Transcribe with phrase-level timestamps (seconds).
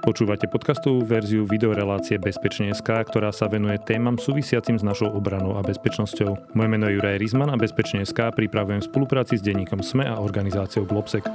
[0.00, 6.56] Počúvate podcastovú verziu videorelácie Bezpečne.sk, ktorá sa venuje témam súvisiacim s našou obranou a bezpečnosťou.
[6.56, 10.88] Moje meno je Juraj Rizman a Bezpečne.sk pripravujem v spolupráci s denníkom SME a organizáciou
[10.88, 11.28] Globsec.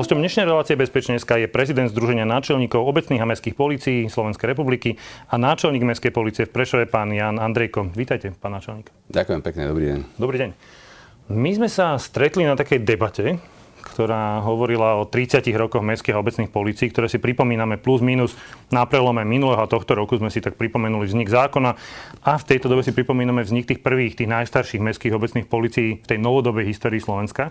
[0.00, 4.96] Hostom dnešnej relácie Bezpečne.sk je prezident Združenia náčelníkov obecných a mestských polícií Slovenskej republiky
[5.28, 7.92] a náčelník mestskej policie v Prešove, pán Jan Andrejko.
[7.92, 8.88] Vítajte, pán náčelník.
[9.12, 10.00] Ďakujem pekne, dobrý deň.
[10.16, 10.50] Dobrý deň.
[11.36, 13.57] My sme sa stretli na takej debate,
[13.88, 18.36] ktorá hovorila o 30 rokoch mestských a obecných polícií, ktoré si pripomíname plus minus
[18.68, 21.70] na prelome minulého a tohto roku sme si tak pripomenuli vznik zákona
[22.22, 26.06] a v tejto dobe si pripomíname vznik tých prvých, tých najstarších mestských obecných polícií v
[26.06, 27.50] tej novodobej histórii Slovenska.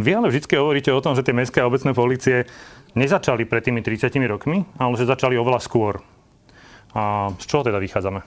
[0.00, 2.48] Vy ale vždy hovoríte o tom, že tie mestské a obecné polície
[2.96, 6.00] nezačali pred tými 30 rokmi, ale že začali oveľa skôr.
[6.96, 8.24] A z čoho teda vychádzame?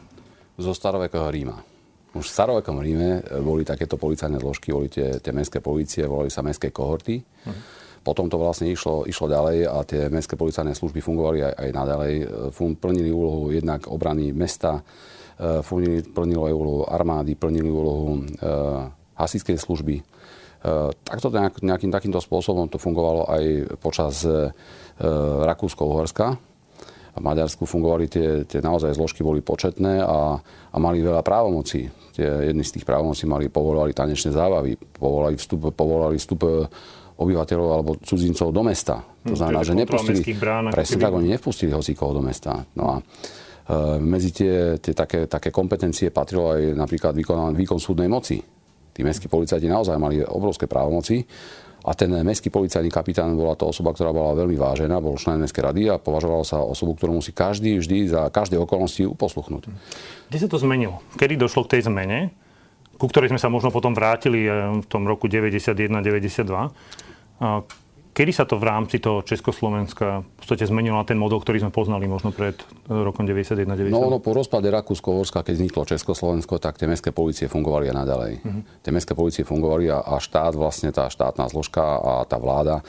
[0.62, 1.79] Zo starovekého Ríma.
[2.10, 6.34] Už v starovekom Ríme e, boli takéto policajné zložky, boli tie, tie mestské policie, volali
[6.34, 7.22] sa mestské kohorty.
[7.22, 7.54] Uh-huh.
[8.02, 12.14] Potom to vlastne išlo, išlo ďalej a tie mestské policajné služby fungovali aj, aj naďalej.
[12.18, 14.82] E, fun, plnili úlohu jednak obrany mesta,
[15.38, 18.50] e, plnili, plnilo aj úlohu armády, plnili úlohu e,
[19.14, 19.96] hasičskej služby.
[20.02, 20.04] E,
[21.06, 23.44] takto nejak, nejakým takýmto spôsobom to fungovalo aj
[23.78, 24.50] počas e,
[25.46, 26.49] Rakúsko-Uhorska,
[27.20, 30.40] v Maďarsku fungovali tie, tie naozaj zložky, boli početné a,
[30.72, 31.92] a mali veľa právomocí.
[32.16, 36.50] Tie, jedny z tých právomocí mali, povolovali tanečné zábavy, povolali vstup, povolali vstup e,
[37.20, 39.04] obyvateľov alebo cudzincov do mesta.
[39.28, 40.24] To hm, znamená, že nepustili,
[40.72, 42.64] presne tak, oni nevpustili hocikoho do mesta.
[42.80, 43.04] No a e,
[44.00, 48.40] medzi tie, tie také, také kompetencie patrilo aj napríklad výkon, výkon súdnej moci.
[48.96, 51.24] Tí mestskí policajti naozaj mali obrovské právomoci
[51.90, 55.66] a ten mestský policajný kapitán bola to osoba, ktorá bola veľmi vážená, bol člen mestskej
[55.66, 59.74] rady a považoval sa osobu, ktorú musí každý vždy za každé okolnosti uposluchnúť.
[60.30, 61.02] Kde sa to zmenilo?
[61.18, 62.30] Kedy došlo k tej zmene,
[63.02, 66.70] ku ktorej sme sa možno potom vrátili eh, v tom roku 91-92?
[68.10, 71.72] Kedy sa to v rámci toho Československa v podstate zmenilo na ten model, ktorý sme
[71.72, 73.94] poznali možno pred e, rokom 91-92?
[73.94, 78.32] No, no po rozpade Rakúsko-Horska, keď vzniklo Československo, tak tie mestské policie fungovali aj naďalej.
[78.42, 78.62] Uh-huh.
[78.82, 82.84] Tie mestské policie fungovali a, a štát, vlastne tá štátna zložka a tá vláda e,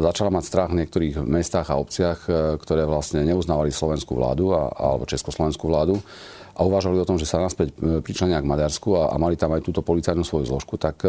[0.00, 4.72] začala mať strach v niektorých mestách a obciach, e, ktoré vlastne neuznávali slovenskú vládu a,
[4.74, 6.00] alebo československú vládu
[6.56, 9.60] a uvažovali o tom, že sa naspäť pričlenia k Maďarsku a, a mali tam aj
[9.60, 11.04] túto policajnú svoju zložku, tak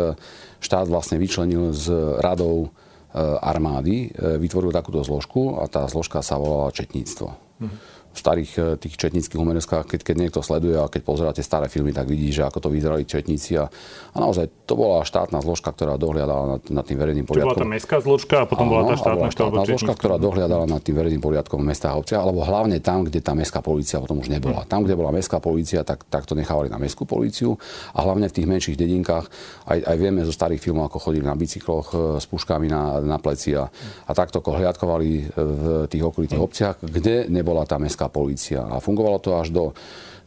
[0.60, 2.86] štát vlastne vyčlenil z radou Eh,
[3.16, 7.28] armády eh, vytvoril takúto zložku a tá zložka sa volala četníctvo.
[7.64, 11.94] Mm-hmm starých eh, tých četnických umeneskách, keď, keď niekto sleduje a keď pozeráte staré filmy,
[11.94, 13.56] tak vidí, že ako to vyzerali četníci.
[13.56, 13.70] A,
[14.14, 17.54] a naozaj to bola štátna zložka, ktorá dohliadala nad, nad tým verejným poriadkom.
[17.54, 20.66] Čiže bola tá mestská zložka a potom Áno, bola tá štátna, štátna zložka, ktorá dohliadala
[20.66, 24.02] nad tým verejným poriadkom v mestách a obciach, alebo hlavne tam, kde tá mestská polícia
[24.02, 24.66] potom už nebola.
[24.66, 27.56] Tam, kde bola mestská polícia, tak, tak to nechávali na mestskú políciu
[27.94, 29.26] a hlavne v tých menších dedinkách
[29.70, 33.18] aj, aj vieme zo starých filmov, ako chodili na bicykloch eh, s puškami na, na
[33.22, 33.70] pleci a,
[34.08, 38.66] a takto hliadkovali v tých okolitých obciach, kde nebola tá mestská polícia.
[38.66, 39.72] A fungovalo to až do,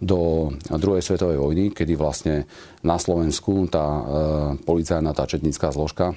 [0.00, 2.48] do druhej svetovej vojny, kedy vlastne
[2.80, 4.02] na Slovensku tá e,
[4.64, 6.16] policajná, tá četnická zložka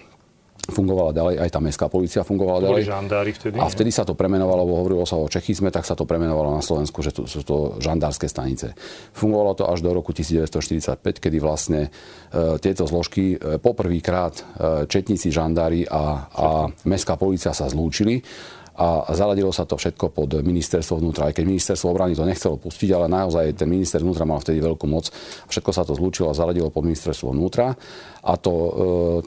[0.71, 2.87] fungovala ďalej, aj tá mestská policia fungovala ďalej.
[2.87, 3.59] žandári vtedy.
[3.59, 6.63] A vtedy sa to premenovalo, lebo hovorilo sa o čechizme, tak sa to premenovalo na
[6.63, 8.71] Slovensku, že to, sú to žandárske stanice.
[9.11, 11.91] Fungovalo to až do roku 1945, kedy vlastne
[12.31, 14.43] e, tieto zložky e, poprvýkrát e,
[14.87, 16.47] četníci, žandári a, a
[16.87, 18.23] mestská policia sa zlúčili
[18.73, 21.29] a zaradilo sa to všetko pod ministerstvo vnútra.
[21.29, 24.89] Aj keď ministerstvo obrany to nechcelo pustiť, ale naozaj ten minister vnútra mal vtedy veľkú
[24.89, 25.13] moc.
[25.45, 27.77] Všetko sa to zlúčilo a zaradilo pod ministerstvo vnútra.
[28.25, 28.71] A to, e,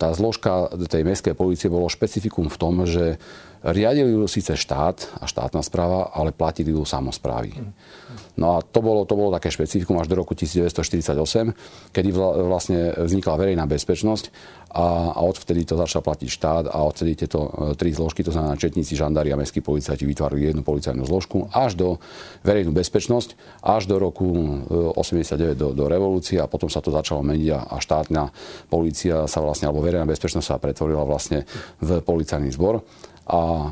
[0.03, 3.23] tá zložka tej mestskej policie bolo špecifikum v tom, že
[3.67, 7.59] riadili ju síce štát a štátna správa, ale platili ju samozprávy.
[8.37, 12.09] No a to bolo, to bolo také špecifikum až do roku 1948, kedy
[12.47, 14.29] vlastne vznikla verejná bezpečnosť
[14.77, 17.51] a, a odvtedy to začal platiť štát a odvtedy tieto e,
[17.81, 21.89] tri zložky, to znamená četníci, žandári a mestskí policajti vytvárali jednu policajnú zložku až do
[22.45, 24.29] verejnú bezpečnosť, až do roku
[25.01, 28.29] 89 e, do, do revolúcie a potom sa to začalo meniť a štátna
[28.69, 31.49] policia sa vlastne, alebo verejná bezpečnosť sa pretvorila vlastne
[31.81, 32.85] v policajný zbor
[33.27, 33.71] a e,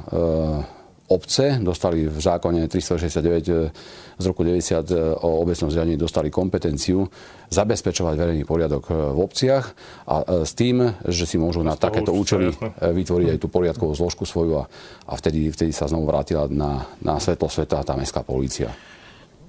[1.15, 3.71] obce dostali v zákone 369 e,
[4.19, 7.07] z roku 90 e, o obecnom zriadení dostali kompetenciu
[7.55, 9.65] zabezpečovať verejný poriadok v obciach
[10.11, 12.51] a s tým, že si môžu na takéto účely
[12.83, 14.65] vytvoriť aj tú poriadkovú zložku svoju a,
[15.07, 18.75] a vtedy, vtedy sa znovu vrátila na, na svetlo sveta tá mestská polícia.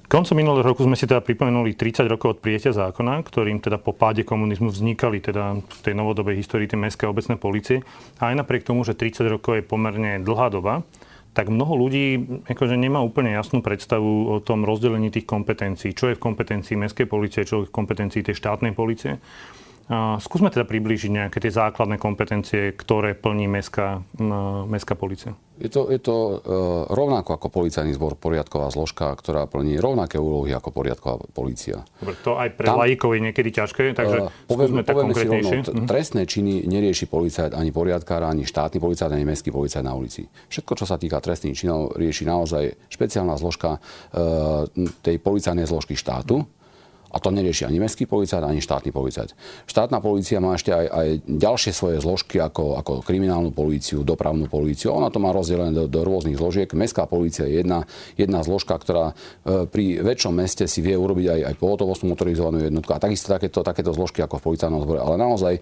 [0.05, 3.89] Koncom minulého roku sme si teda pripomenuli 30 rokov od prijatia zákona, ktorým teda po
[3.89, 7.81] páde komunizmu vznikali teda v tej novodobej histórii tie mestské obecné policie.
[8.21, 10.85] A aj napriek tomu, že 30 rokov je pomerne dlhá doba,
[11.33, 12.05] tak mnoho ľudí
[12.45, 15.97] akože nemá úplne jasnú predstavu o tom rozdelení tých kompetencií.
[15.97, 19.17] Čo je v kompetencii mestskej policie, čo je v kompetencii tej štátnej policie.
[20.17, 24.01] Skúsme teda priblížiť nejaké tie základné kompetencie, ktoré plní mestská,
[24.65, 25.37] mestská policia.
[25.55, 26.37] Je to, je to uh,
[26.91, 31.87] rovnako ako policajný zbor, poriadková zložka, ktorá plní rovnaké úlohy ako poriadková policia.
[31.95, 35.55] Dobre, to aj pre Tam, laikov je niekedy ťažké, takže uh, poviem, tak konkrétnejšie.
[35.55, 35.87] Rovno, t- mhm.
[35.87, 40.27] trestné činy nerieši policajt ani poriadkár, ani štátny policajt, ani mestský policajt na ulici.
[40.51, 44.67] Všetko, čo sa týka trestných činov, rieši naozaj špeciálna zložka uh,
[44.99, 46.43] tej policajnej zložky štátu.
[47.15, 49.31] A to nerieši ani mestský policajt, ani štátny policajt.
[49.71, 54.91] Štátna policia má ešte aj, aj ďalšie svoje zložky, ako, ako kriminálnu políciu, dopravnú políciu.
[54.91, 56.67] Ona to má rozdelené do, do rôznych zložiek.
[56.75, 57.87] Mestská polícia je jedna,
[58.19, 62.91] jedna zložka, ktorá e, pri väčšom meste si vie urobiť aj, aj pohotovostnú motorizovanú jednotku.
[62.91, 64.99] A takisto takéto, takéto zložky ako v policajnom zbore.
[64.99, 65.61] Ale naozaj, e,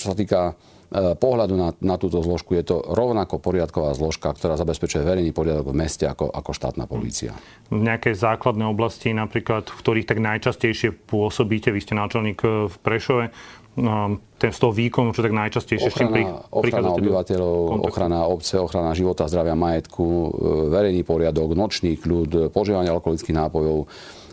[0.00, 0.56] čo sa týka
[0.90, 5.78] pohľadu na, na túto zložku je to rovnako poriadková zložka, ktorá zabezpečuje verejný poriadok v
[5.86, 7.38] meste ako, ako štátna polícia.
[7.70, 12.76] V nejakej základnej oblasti, napríklad, v ktorých tak najčastejšie pôsobíte, vy ste náčelník e, v
[12.82, 13.30] Prešove,
[13.78, 16.22] no, ten z toho výkonu, čo tak najčastejšie ochrana, pri,
[16.58, 17.86] ochrana obyvateľov, kontaktu.
[17.86, 20.28] ochrana obce, ochrana života, zdravia, majetku, e,
[20.74, 23.86] verejný poriadok, nočný kľud, požívanie alkoholických nápojov,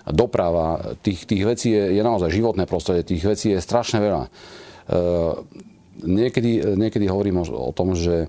[0.09, 0.98] doprava.
[1.06, 4.25] Tých, tých vecí je, je naozaj životné prostredie, tých vecí je strašne veľa
[6.03, 8.27] niekedy, niekedy hovorím o, tom, že e,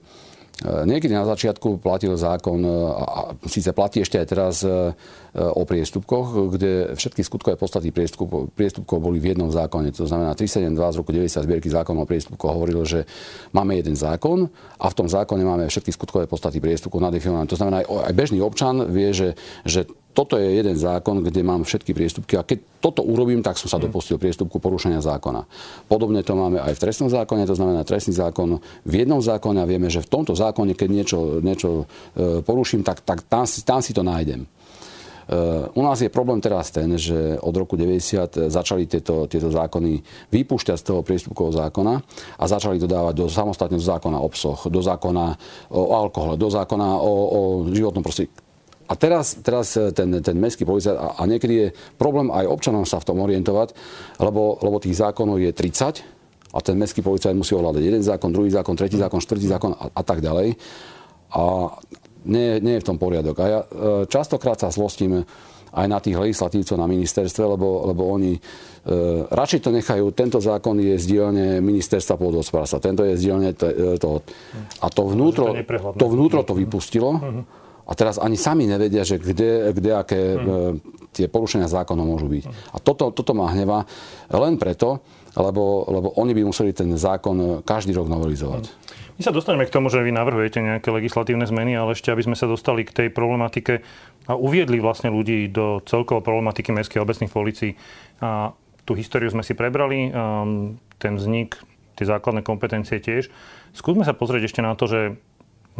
[0.64, 4.70] Niekedy na začiatku platil zákon, e, a síce platí ešte aj teraz e,
[5.38, 9.94] o priestupkoch, kde všetky skutkové podstaty priestupkov boli v jednom zákone.
[9.94, 13.06] To znamená 372 z roku 90 zbierky zákon o priestupkoch hovoril, že
[13.54, 14.50] máme jeden zákon
[14.82, 17.46] a v tom zákone máme všetky skutkové podstaty priestupkov nadefinované.
[17.46, 19.86] To znamená, aj bežný občan vie, že, že
[20.18, 23.78] toto je jeden zákon, kde mám všetky priestupky a keď toto urobím, tak som sa
[23.78, 25.46] dopustil priestupku porušenia zákona.
[25.86, 29.70] Podobne to máme aj v trestnom zákone, to znamená trestný zákon v jednom zákone a
[29.70, 31.86] vieme, že v tomto zákone, keď niečo, niečo
[32.18, 34.42] e, poruším, tak, tak tam, tam si to nájdem.
[34.42, 34.46] E,
[35.78, 40.02] u nás je problém teraz ten, že od roku 90 začali tieto, tieto zákony
[40.34, 41.94] vypúšťať z toho priestupkového zákona
[42.42, 45.38] a začali dodávať do samostatného zákona o psoch, do zákona
[45.70, 48.47] o alkohole, do zákona o, o životnom prostredí
[48.88, 51.68] a teraz, teraz eh, ten, ten mestský policajt, a, a niekedy je
[52.00, 53.76] problém aj občanom sa v tom orientovať,
[54.24, 58.48] lebo, lebo tých zákonov je 30 a ten mestský policajt musí ovládať jeden zákon, druhý
[58.48, 60.56] zákon, tretí zákon, štvrtý zákon a, a tak ďalej.
[61.36, 61.76] A
[62.24, 63.36] nie, nie je v tom poriadok.
[63.40, 63.68] A ja eh,
[64.08, 65.28] častokrát sa zlostím
[65.68, 68.40] aj na tých legislatívcov na ministerstve, lebo, lebo oni e,
[69.28, 73.52] radšej to nechajú, tento zákon je z dielne ministerstva pôdohospodárstva, tento je z dielne
[74.00, 74.24] toho.
[74.80, 75.52] A to vnútro
[75.92, 77.20] to, vnútro to vypustilo.
[77.20, 80.44] Uh-huh a teraz ani sami nevedia, že kde, kde aké hmm.
[81.16, 82.44] tie porušenia zákonov môžu byť.
[82.72, 83.88] A toto, toto má hneva
[84.28, 85.00] len preto,
[85.32, 88.68] lebo, lebo oni by museli ten zákon každý rok novelizovať.
[89.18, 92.38] My sa dostaneme k tomu, že vy navrhujete nejaké legislatívne zmeny, ale ešte aby sme
[92.38, 93.82] sa dostali k tej problematike
[94.30, 97.74] a uviedli vlastne ľudí do celkovej problematiky mestských obecných policií.
[98.22, 98.54] A
[98.86, 100.12] tú históriu sme si prebrali,
[101.02, 101.58] ten vznik,
[101.98, 103.26] tie základné kompetencie tiež.
[103.74, 105.00] Skúsme sa pozrieť ešte na to, že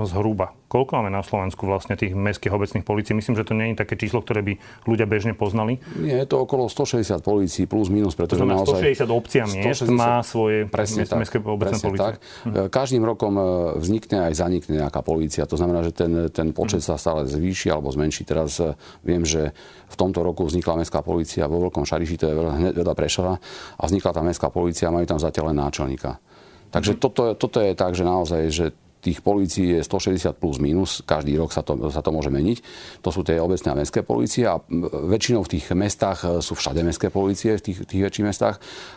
[0.05, 0.55] zhruba.
[0.69, 3.17] Koľko máme na Slovensku vlastne tých mestských obecných polícií?
[3.17, 5.81] Myslím, že to nie je také číslo, ktoré by ľudia bežne poznali.
[5.97, 8.85] Nie, je to okolo 160 polícií plus minus, pretože to naozaj...
[8.85, 9.97] 160 obcí a miest 160...
[9.97, 12.05] má svoje presne tak, mestské obecné polície.
[12.05, 12.15] Tak.
[12.21, 12.53] Hm.
[12.69, 13.43] Každým rokom e,
[13.81, 15.49] vznikne aj zanikne nejaká polícia.
[15.49, 16.87] To znamená, že ten, ten počet hm.
[16.93, 18.29] sa stále zvýši alebo zmenší.
[18.29, 19.57] Teraz e, viem, že
[19.89, 23.41] v tomto roku vznikla mestská polícia vo Veľkom Šariši, to je hneď vedľa Prešova,
[23.81, 26.21] a vznikla tá mestská polícia, majú tam zatiaľ len náčelníka.
[26.69, 26.99] Takže hm.
[27.01, 28.67] toto, toto je tak, že naozaj, že
[28.99, 32.59] tých polícií je 160 plus minus, každý rok sa to, sa to môže meniť.
[33.03, 34.59] To sú tie obecné a mestské polície a
[35.07, 38.57] väčšinou v tých mestách e, sú všade mestské polície, v tých, tých väčších mestách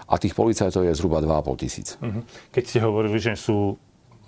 [0.10, 1.88] a tých policajtov je zhruba 2,5 tisíc.
[2.02, 2.22] Mhm.
[2.50, 3.78] Keď ste hovorili, že sú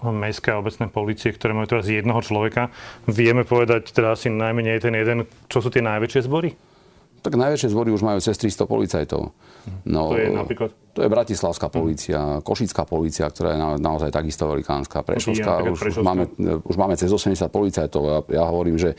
[0.03, 2.67] mestské a obecné policie, ktoré majú teraz jednoho človeka,
[3.07, 6.51] vieme povedať teda asi najmenej ten jeden, čo sú tie najväčšie zbory?
[7.23, 9.31] Tak najväčšie zbory už majú cez 300 policajtov.
[9.87, 10.75] No, to je napríklad?
[10.93, 15.01] To je Bratislavská polícia, Košická polícia, ktorá je na, naozaj takisto velikánska.
[15.01, 16.29] Prešovská, už, už, máme,
[16.61, 18.01] už máme cez 80 policajtov.
[18.05, 18.93] Ja, ja hovorím, že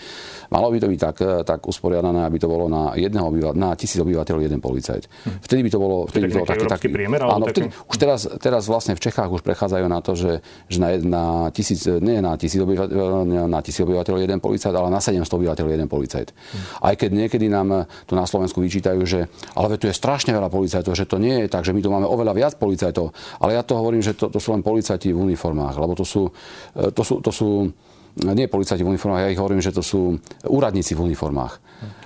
[0.50, 4.02] malo by to byť tak, tak usporiadané, aby to bolo na, jedného obyvateľ, na tisíc
[4.02, 5.06] obyvateľov jeden policajt.
[5.06, 5.38] Hm.
[5.46, 5.96] Vtedy by to bolo...
[6.10, 9.30] Vtedy by to bolo taký, taký, priemer, áno, vtedy, už teraz, teraz vlastne v Čechách
[9.30, 11.24] už prechádzajú na to, že, že na, na
[11.54, 15.86] tisíc, nie na tisíc, obyvateľov, na tisíc obyvateľov jeden policajt, ale na 700 obyvateľov jeden
[15.86, 16.34] policajt.
[16.34, 16.58] Hm.
[16.90, 20.98] Aj keď niekedy nám tu na Slovensku vyčítajú, že ale tu je strašne veľa policajtov,
[20.98, 23.12] že to nie je tak, že my tu máme oveľa viac policajtov.
[23.44, 26.32] Ale ja to hovorím, že to, to sú len policajti v uniformách, lebo to sú,
[26.72, 27.68] e, to sú, to sú
[28.14, 30.14] nie policajti v uniformách, ja ich hovorím, že to sú
[30.46, 31.52] úradníci v uniformách.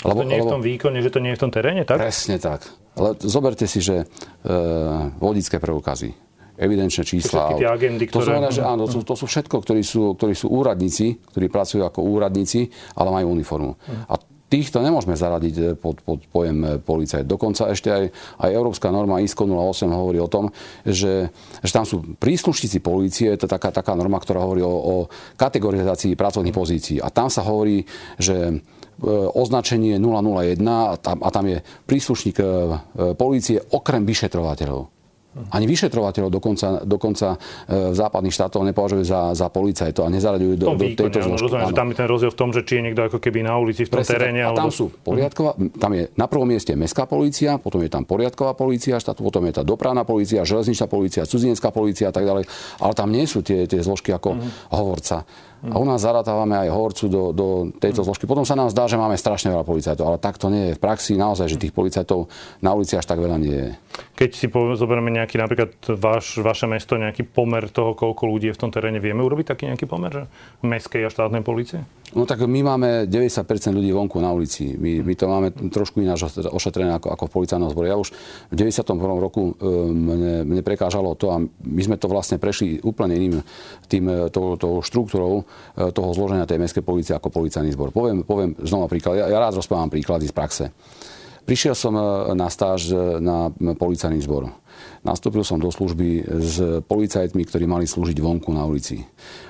[0.09, 2.01] Lebo, to nie je v tom výkone, že to nie je v tom teréne, tak?
[2.01, 2.65] Presne tak.
[2.97, 4.55] Ale zoberte si, že e,
[5.21, 6.11] vodické preukazy,
[6.57, 7.53] evidenčné čísla.
[7.53, 8.17] Všetky tie agendy, ktoré...
[8.19, 11.85] To znamená, že áno, to, to sú všetko, ktorí sú, ktorí sú úradníci, ktorí pracujú
[11.85, 13.77] ako úradníci, ale majú uniformu.
[14.09, 14.17] A
[14.49, 17.29] týchto nemôžeme zaradiť e, pod, pod pojem e, policajt.
[17.29, 18.05] Dokonca ešte aj,
[18.41, 20.49] aj Európska norma ISCO 08 hovorí o tom,
[20.83, 21.29] že,
[21.61, 24.95] že tam sú príslušníci polície, to je taká, taká norma, ktorá hovorí o, o
[25.37, 26.99] kategorizácii pracovných pozícií.
[26.99, 27.85] A tam sa hovorí,
[28.17, 28.57] že e,
[29.37, 32.41] označenie 001 a tam, a tam je príslušník
[33.21, 34.98] polície okrem vyšetrovateľov.
[35.49, 37.39] Ani vyšetrovateľov dokonca, dokonca e,
[37.93, 41.45] v západných štátoch nepovažujú za, za policajtov a nezaraďujú do, do tejto zložky.
[41.49, 43.55] Rozumiem, že tam je ten rozdiel v tom, že či je niekto ako keby na
[43.57, 44.41] ulici v tom Presne, teréne.
[44.45, 48.53] A tam sú poriadková, tam je na prvom mieste mestská polícia, potom je tam poriadková
[48.55, 52.45] polícia štátu, potom je tá dopravná polícia, železničná polícia, cudzinecká polícia a tak ďalej.
[52.79, 54.75] Ale tam nie sú tie, tie zložky ako mm.
[54.75, 55.25] hovorca.
[55.67, 57.47] A u nás zaratávame aj hovorcu do, do
[57.83, 58.31] tejto zložky.
[58.31, 60.83] Potom sa nám zdá, že máme strašne veľa policajtov, ale tak to nie je v
[60.83, 61.19] praxi.
[61.19, 62.31] Naozaj, že tých policajtov
[62.63, 63.71] na ulici až tak veľa nie je.
[64.15, 68.63] Keď si zoberieme nejaký napríklad váš, vaše mesto, nejaký pomer toho, koľko ľudí je v
[68.63, 70.25] tom teréne, vieme urobiť taký nejaký pomer, že
[70.63, 71.83] mestskej a štátnej policie?
[72.17, 74.73] No tak my máme 90% ľudí vonku na ulici.
[74.81, 77.93] My, my to máme trošku ináč ošetrené ako, ako v policajnom zbore.
[77.93, 78.17] Ja už
[78.49, 78.97] v 91.
[78.97, 83.45] roku e, mne, mne prekážalo to a my sme to vlastne prešli úplne iným
[83.93, 87.95] tým, e, tou, tou štruktúrou e, toho zloženia tej mestskej policie ako policajný zbor.
[87.95, 89.19] Poviem, poviem znova príklad.
[89.19, 90.65] Ja, ja rád rozprávam príklady z praxe.
[91.49, 91.97] Prišiel som
[92.37, 92.93] na stáž
[93.25, 94.53] na policajný zbor.
[95.07, 99.05] Nastúpil som do služby s policajtmi, ktorí mali slúžiť vonku na ulici.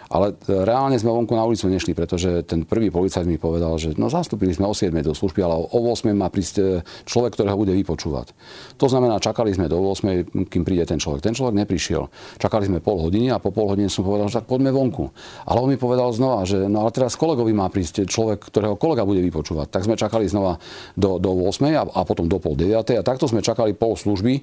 [0.09, 4.09] Ale reálne sme vonku na ulicu nešli, pretože ten prvý policajt mi povedal, že no
[4.09, 6.65] zastúpili sme o 7 do služby, ale o 8 má prísť e,
[7.05, 8.33] človek, ktorého bude vypočúvať.
[8.81, 11.21] To znamená, čakali sme do 8, kým príde ten človek.
[11.21, 12.09] Ten človek neprišiel.
[12.41, 15.13] Čakali sme pol hodiny a po pol hodine som povedal, že tak poďme vonku.
[15.45, 19.05] Ale on mi povedal znova, že no ale teraz kolegovi má prísť človek, ktorého kolega
[19.05, 19.69] bude vypočúvať.
[19.69, 20.57] Tak sme čakali znova
[20.97, 24.41] do, do 8 a, a potom do pol 9 a takto sme čakali pol služby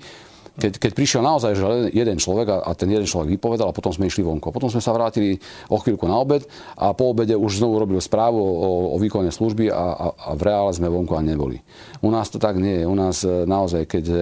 [0.55, 3.91] keď, keď prišiel naozaj že jeden človek a, a ten jeden človek vypovedal a potom
[3.91, 4.55] sme išli vonku.
[4.55, 5.35] Potom sme sa vrátili
[5.67, 6.47] o chvíľku na obed
[6.79, 10.41] a po obede už znovu robil správu o, o výkone služby a, a, a v
[10.47, 11.59] reále sme vonku a neboli.
[11.99, 12.85] U nás to tak nie je.
[12.87, 14.17] U nás e, naozaj, keď e,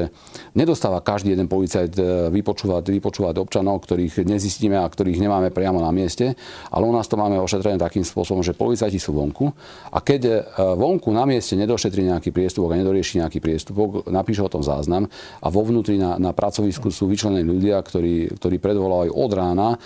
[0.57, 5.93] nedostáva každý jeden policajt e, vypočúvať, vypočúvať občanov, ktorých nezistíme a ktorých nemáme priamo na
[5.93, 6.33] mieste,
[6.73, 9.51] ale u nás to máme ošetrené takým spôsobom, že policajti sú vonku
[9.91, 14.63] a keď vonku na mieste nedošetrí nejaký priestupok a nedorieši nejaký priestupok, napíše o tom
[14.63, 15.05] záznam
[15.43, 19.77] a vo vnútri na, na pracovisku sú vyčlenení ľudia, ktorí, ktorí predvolávajú od rána e,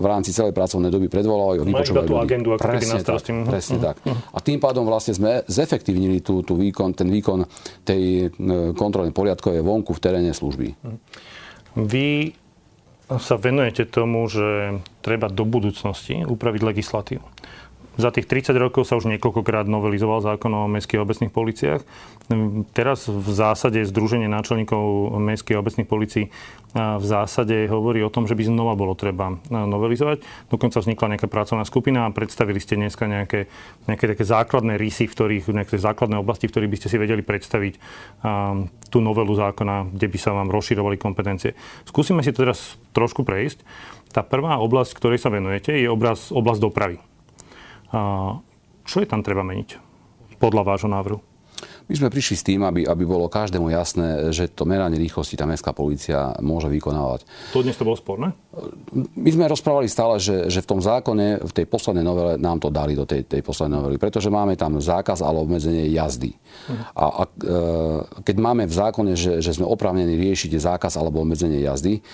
[0.00, 3.44] v rámci celej pracovnej doby predvolávajú vypočúvajú tú agendu, ako presne tak, mhm.
[3.44, 3.88] presne uh-huh.
[3.92, 3.96] tak.
[4.32, 7.44] A tým pádom vlastne sme zefektívnili tú, tú výkon, ten výkon
[7.84, 10.72] tej e, kontrolnej poriadkovej vonku v teréne služby.
[10.80, 10.98] Mhm.
[11.84, 12.34] Vy
[13.18, 17.26] sa venujete tomu, že treba do budúcnosti upraviť legislatívu.
[18.00, 21.84] Za tých 30 rokov sa už niekoľkokrát novelizoval zákon o mestských obecných policiách.
[22.72, 26.32] Teraz v zásade Združenie náčelníkov mestských obecných policií
[26.72, 30.22] v zásade hovorí o tom, že by znova bolo treba novelizovať.
[30.48, 33.50] Dokonca vznikla nejaká pracovná skupina a predstavili ste dneska nejaké,
[33.90, 37.26] nejaké také základné rysy, v ktorých, nejaké základné oblasti, v ktorých by ste si vedeli
[37.26, 37.74] predstaviť
[38.88, 41.58] tú novelu zákona, kde by sa vám rozširovali kompetencie.
[41.84, 43.66] Skúsime si to teraz trošku prejsť.
[44.14, 47.09] Tá prvá oblasť, ktorej sa venujete, je obraz, oblasť dopravy.
[48.86, 49.78] Čo je tam treba meniť
[50.38, 51.29] podľa vášho návrhu?
[51.90, 55.42] My sme prišli s tým, aby, aby bolo každému jasné, že to meranie rýchlosti tá
[55.42, 57.26] mestská policia môže vykonávať.
[57.50, 58.30] To dnes to bolo sporné?
[59.18, 62.70] My sme rozprávali stále, že, že v tom zákone, v tej poslednej novele nám to
[62.70, 66.30] dali do tej, tej poslednej novely, pretože máme tam zákaz alebo obmedzenie jazdy.
[66.30, 66.78] Uh-huh.
[66.94, 71.58] A, a e, keď máme v zákone, že, že sme oprávnení riešiť zákaz alebo obmedzenie
[71.58, 72.06] jazdy,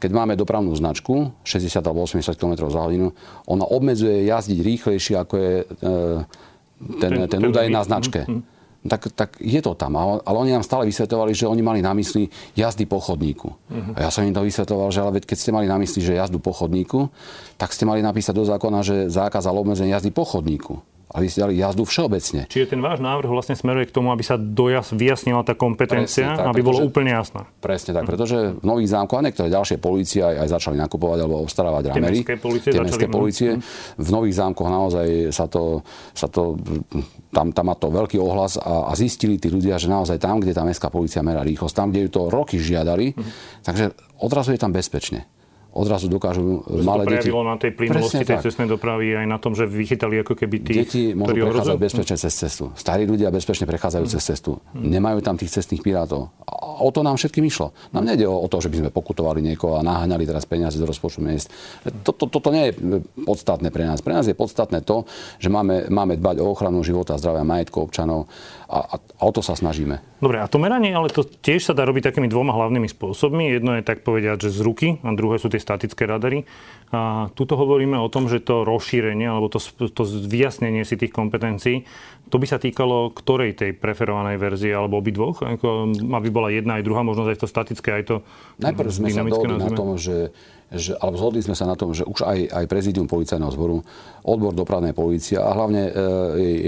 [0.00, 3.12] keď máme dopravnú značku 60 alebo 80 km za hodinu,
[3.44, 5.64] ona obmedzuje jazdiť rýchlejšie, ako je e,
[6.96, 8.24] ten, ten, ten údaj na značke.
[8.24, 8.56] Uh-huh
[8.86, 9.98] tak, tak je to tam.
[9.98, 13.50] Ale oni nám stále vysvetovali, že oni mali na mysli jazdy po chodníku.
[13.50, 13.94] Uh-huh.
[13.98, 16.14] A ja som im to vysvetoval, že ale veď keď ste mali na mysli, že
[16.14, 17.10] jazdu po chodníku,
[17.58, 21.40] tak ste mali napísať do zákona, že zákaz alebo obmedzenie jazdy po chodníku aby ste
[21.40, 22.44] dali jazdu všeobecne.
[22.52, 26.52] Čiže ten váš návrh vlastne smeruje k tomu, aby sa dojas vyjasnila tá kompetencia, tak,
[26.52, 27.48] aby pretože, bolo úplne jasná.
[27.64, 31.40] Presne tak, pretože v Nových zámkoch a niektoré ďalšie policie aj, aj začali nakupovať alebo
[31.40, 32.20] obstarávať ramery.
[32.20, 32.70] Tie policie.
[32.76, 33.50] Tie mestské policie.
[33.96, 35.80] V Nových zámkoch naozaj sa to,
[36.12, 36.60] sa to
[37.32, 40.52] tam, tam má to veľký ohlas a, a zistili tí ľudia, že naozaj tam, kde
[40.52, 43.30] tá mestská policia merá rýchlosť, tam, kde ju to roky žiadali, mm.
[43.64, 45.37] takže odrazu je tam bezpečne
[45.72, 47.28] odrazu dokážu to malé deti...
[47.28, 50.78] To na tej plynulosti tej cestnej dopravy aj na tom, že vychytali ako keby tých,
[50.88, 52.72] Deti môžu prechádzať bezpečne cez cestu.
[52.74, 54.58] Starí ľudia bezpečne prechádzajú cez cestu.
[54.74, 56.32] Nemajú tam tých cestných pirátov.
[56.48, 57.76] A o to nám všetkým išlo.
[57.92, 61.20] Nám nejde o, to, že by sme pokutovali niekoho a naháňali teraz peniaze do rozpočtu
[61.20, 61.52] miest.
[62.02, 62.72] Toto to, to, to nie je
[63.28, 64.00] podstatné pre nás.
[64.00, 65.04] Pre nás je podstatné to,
[65.36, 68.26] že máme, máme dbať o ochranu života, zdravia, majetku občanov
[68.68, 69.98] a, a, a o to sa snažíme.
[70.20, 73.56] Dobre, a to meranie, ale to tiež sa dá robiť takými dvoma hlavnými spôsobmi.
[73.56, 76.44] Jedno je tak povedať, že z ruky a druhé sú tie statické radary.
[76.92, 81.88] A tuto hovoríme o tom, že to rozšírenie alebo to, to vyjasnenie si tých kompetencií,
[82.28, 85.40] to by sa týkalo ktorej tej preferovanej verzie alebo obidvoch?
[85.40, 88.16] Ako, aby bola jedna aj druhá, možno aj to statické, aj to
[88.60, 90.28] Najprv sme sa dohodli na tom, že
[90.68, 93.80] že, alebo zhodli sme sa na tom, že už aj, aj prezidium policajného zboru,
[94.28, 95.92] odbor dopravnej policie a hlavne e,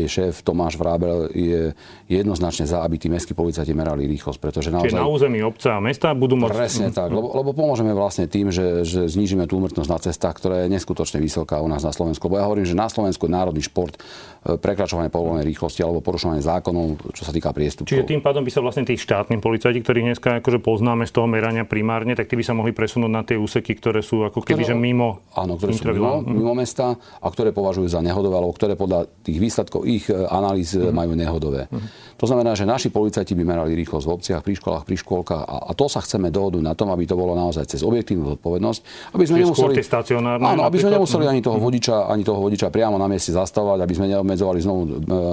[0.01, 1.77] jej šéf Tomáš Vrábel je
[2.09, 4.41] jednoznačne za, aby tí mestskí policajti merali rýchlosť.
[4.41, 6.57] Pretože naozaj, Čiže na území obca a mesta budú môcť...
[6.57, 6.97] Presne mm.
[6.97, 10.73] tak, lebo, lebo pomôžeme vlastne tým, že, že znížime tú úmrtnosť na cestách, ktorá je
[10.73, 12.25] neskutočne vysoká u nás na Slovensku.
[12.33, 16.41] Lebo ja hovorím, že na Slovensku je národný šport e, prekračovanie povolenej rýchlosti alebo porušovanie
[16.41, 17.93] zákonov, čo sa týka priestupkov.
[17.93, 21.29] Čiže tým pádom by sa vlastne tí štátni policajti, ktorých dneska akože poznáme z toho
[21.29, 24.63] merania primárne, tak tí by sa mohli presunúť na tie úseky, ktoré sú ako keby
[24.63, 28.79] že mimo Áno, ktoré sú mimo, mimo mesta a ktoré považujú za nehodové, alebo ktoré
[28.79, 30.95] podľa tých výsledkov ich e, analýz mm.
[30.95, 31.67] majú nehodové.
[31.67, 31.87] Mm.
[32.19, 35.57] To znamená, že naši policajti by merali rýchlosť v obciach, pri školách, pri škôlkach a,
[35.67, 38.81] a to sa chceme dohodnúť na tom, aby to bolo naozaj cez objektívnu zodpovednosť,
[39.19, 39.75] aby sme nemuseli,
[40.23, 41.65] áno, aby sme nemuseli ani toho, mhm.
[41.67, 44.89] vodiča, ani toho vodiča priamo na mieste zastavovať, aby sme neobmedzovali znovu e,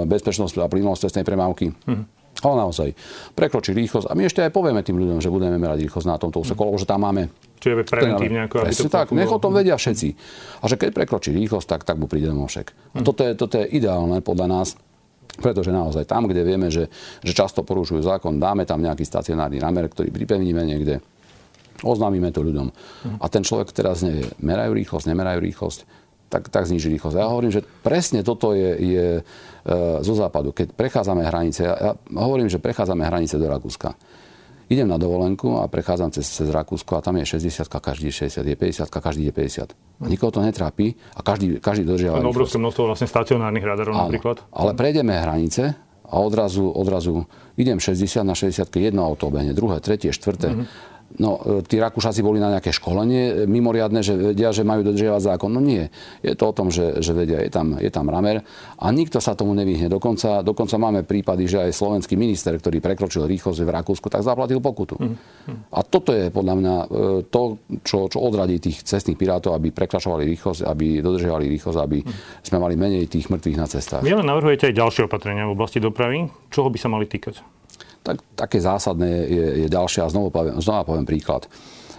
[0.08, 1.70] bezpečnosť a plynulosť cestnej premávky.
[1.86, 2.18] Mm.
[2.38, 2.94] Ale naozaj,
[3.34, 4.06] prekročí rýchlosť.
[4.06, 6.78] A my ešte aj povieme tým ľuďom, že budeme merať rýchlosť na tomto úseku, lebo
[6.78, 10.08] že tam máme Čiže preventívne ako aby to tak, nech o tom vedia všetci.
[10.62, 12.94] A že keď prekročí rýchlosť, tak, tak mu príde mošek.
[12.94, 14.68] A toto je, toto je ideálne podľa nás,
[15.38, 16.90] pretože naozaj tam, kde vieme, že,
[17.22, 20.98] že často porušujú zákon, dáme tam nejaký stacionárny ramer, ktorý pripevníme niekde,
[21.82, 22.68] oznámime to ľuďom.
[23.22, 25.80] A ten človek teraz nevie, merajú rýchlosť, nemerajú rýchlosť,
[26.28, 27.16] tak, tak zniží rýchlosť.
[27.16, 29.22] Ja hovorím, že presne toto je, je e,
[30.02, 30.52] zo západu.
[30.52, 33.96] Keď prechádzame hranice, ja, ja hovorím, že prechádzame hranice do Rakúska.
[34.68, 38.44] Idem na dovolenku a prechádzam cez, cez Rakúsko a tam je 60, každý je 60,
[38.44, 39.72] je 50, každý je 50.
[39.72, 42.20] A nikoho to netrápi a každý, každý dodržiava.
[42.20, 44.44] To obrovské množstvo vlastne stacionárnych radarov Áno, napríklad.
[44.52, 45.72] Ale prejdeme hranice
[46.04, 47.24] a odrazu, odrazu
[47.56, 50.52] idem 60 na 60, jedno auto obehne, druhé, tretie, štvrté.
[50.52, 55.22] Mm-hmm No, e, tí Rakúšaci boli na nejaké školenie mimoriadne, že vedia, že majú dodržiavať
[55.24, 55.48] zákon.
[55.48, 55.88] No nie.
[56.20, 58.44] Je to o tom, že, že vedia, je tam, je tam ramer
[58.76, 59.88] a nikto sa tomu nevyhne.
[59.88, 64.60] Dokonca, dokonca máme prípady, že aj slovenský minister, ktorý prekročil rýchlosť v Rakúsku, tak zaplatil
[64.60, 65.00] pokutu.
[65.00, 65.16] Mm.
[65.72, 66.86] A toto je podľa mňa e,
[67.32, 72.12] to, čo, čo odradí tých cestných pirátov, aby prekračovali rýchlosť, aby dodržiavali rýchlosť, aby mm.
[72.44, 74.04] sme mali menej tých mŕtvych na cestách.
[74.04, 76.28] Vy ale navrhujete aj ďalšie opatrenia v oblasti dopravy.
[76.52, 77.57] Čoho by sa mali týkať?
[78.02, 80.06] Tak také zásadné je, je ďalšia.
[80.06, 81.46] A znovu poviem, znova poviem príklad.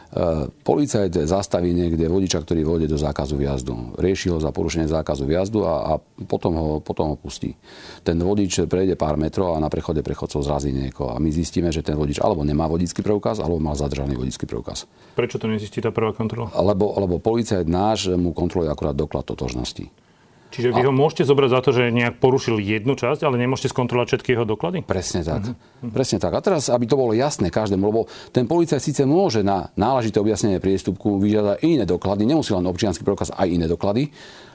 [0.09, 3.93] E, policajt zastaví niekde vodiča, ktorý vode do zákazu vjazdu.
[3.93, 5.93] Rieši ho za porušenie zákazu vjazdu a, a
[6.25, 7.53] potom, ho, potom ho pustí.
[8.01, 11.13] Ten vodič prejde pár metrov a na prechode prechodcov zrazí niekoho.
[11.13, 14.89] A my zistíme, že ten vodič alebo nemá vodický preukaz, alebo mal zadržaný vodický preukaz.
[15.13, 16.49] Prečo to nezistí tá prvá kontrola?
[16.57, 20.08] Lebo, lebo policajt náš mu kontroluje akurát doklad totožnosti.
[20.49, 24.17] Čiže vy ho môžete zobrať za to, že nejak porušil jednu časť, ale nemôžete skontrolovať
[24.17, 24.81] všetky jeho doklady?
[24.81, 25.45] Presne tak.
[25.45, 25.93] Uh-huh.
[25.93, 26.33] Presne tak.
[26.33, 30.57] A teraz, aby to bolo jasné každému, lebo ten policajt síce môže na náležité objasnenie
[30.57, 34.09] priestupku vyžiadať iné doklady, nemusí len občianský preukaz, aj iné doklady,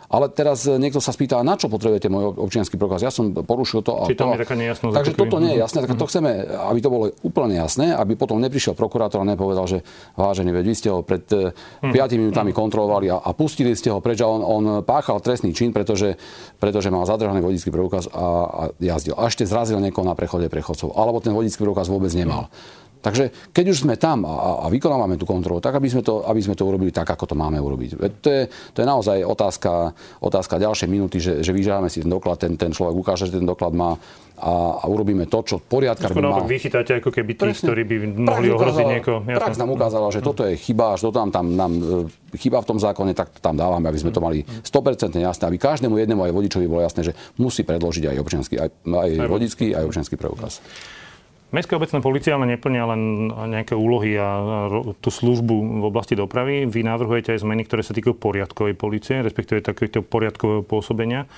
[0.09, 3.05] ale teraz e, niekto sa spýta, na čo potrebujete môj občianský preukaz?
[3.05, 4.39] Ja som porušil to a Či tam to.
[4.39, 4.95] je taká nejasnosť.
[4.95, 5.79] Takže toto nie je jasné.
[5.85, 9.79] Tak to chceme, aby to bolo úplne jasné, aby potom neprišiel prokurátor a nepovedal, že
[10.17, 12.19] vážený, veď vy ste ho pred 5 hm.
[12.21, 16.17] minútami kontrolovali a, a pustili ste ho preč a on, on páchal trestný čin, pretože,
[16.61, 19.17] pretože mal zadržaný vodický preukaz a, a jazdil.
[19.17, 20.93] A ešte zrazil niekoho na prechode prechodcov.
[20.95, 22.49] Alebo ten vodický preukaz vôbec nemal.
[23.05, 26.41] Takže keď už sme tam a, a vykonávame tú kontrolu, tak aby sme, to, aby
[26.41, 28.01] sme to urobili tak, ako to máme urobiť.
[28.25, 29.93] To je, to je naozaj otázka,
[30.25, 33.45] otázka ďalšej minúty, že, že vyžiadame si ten doklad, ten, ten človek ukáže, že ten
[33.45, 34.01] doklad má
[34.35, 36.43] a, a urobíme to, čo poriadkar by mal.
[36.43, 39.19] vychytáte ako keby tých, ktorí by mohli ohroziť niekoho.
[39.23, 41.73] Prax nám ukázala, že toto je chyba, že toto nám tam nám,
[42.11, 45.45] e, chyba v tom zákone, tak to tam dávame, aby sme to mali 100% jasné,
[45.47, 49.29] aby každému jednému aj vodičovi bolo jasné, že musí predložiť aj občiansky, aj, aj, aj
[49.31, 50.59] vodický, aj občianský preukaz.
[51.55, 54.67] Mestská obecná policia ale neplnia len nejaké úlohy a
[54.99, 56.67] tú službu v oblasti dopravy.
[56.67, 61.31] Vy navrhujete aj zmeny, ktoré sa týkajú poriadkovej policie, respektíve takéto poriadkového pôsobenia.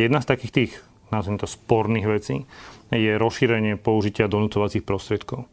[0.00, 0.72] Jedna z takých tých,
[1.12, 2.48] nazviem to, sporných vecí
[2.88, 5.44] je rozšírenie použitia donúcovacích prostriedkov.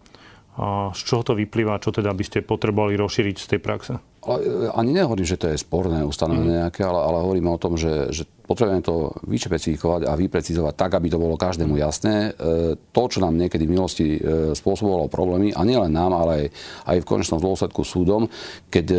[0.96, 1.84] Z čoho to vyplýva?
[1.84, 4.00] Čo teda by ste potrebovali rozšíriť z tej praxe?
[4.26, 6.62] Ale ani nehovorím, že to je sporné ustanovenie mm.
[6.66, 11.10] nejaké, ale, ale hovoríme o tom, že, že potrebujeme to vyšpecifikovať a vyprecizovať tak, aby
[11.10, 12.30] to bolo každému jasné.
[12.34, 16.46] E, to, čo nám niekedy v minulosti e, spôsobovalo problémy, a nielen nám, ale aj,
[16.94, 18.30] aj v konečnom dôsledku súdom,
[18.70, 18.98] keď e,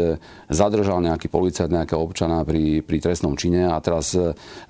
[0.50, 4.18] zadržal nejaký policajt nejakého občana pri, pri trestnom čine a teraz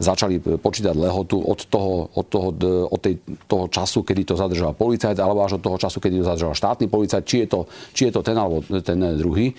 [0.00, 2.48] začali počítať lehotu od toho, od toho,
[2.92, 6.28] od tej, toho času, kedy to zadržal policajt, alebo až od toho času, kedy to
[6.28, 7.60] zadržal štátny policajt, či je to,
[7.96, 9.56] či je to ten alebo ten druhý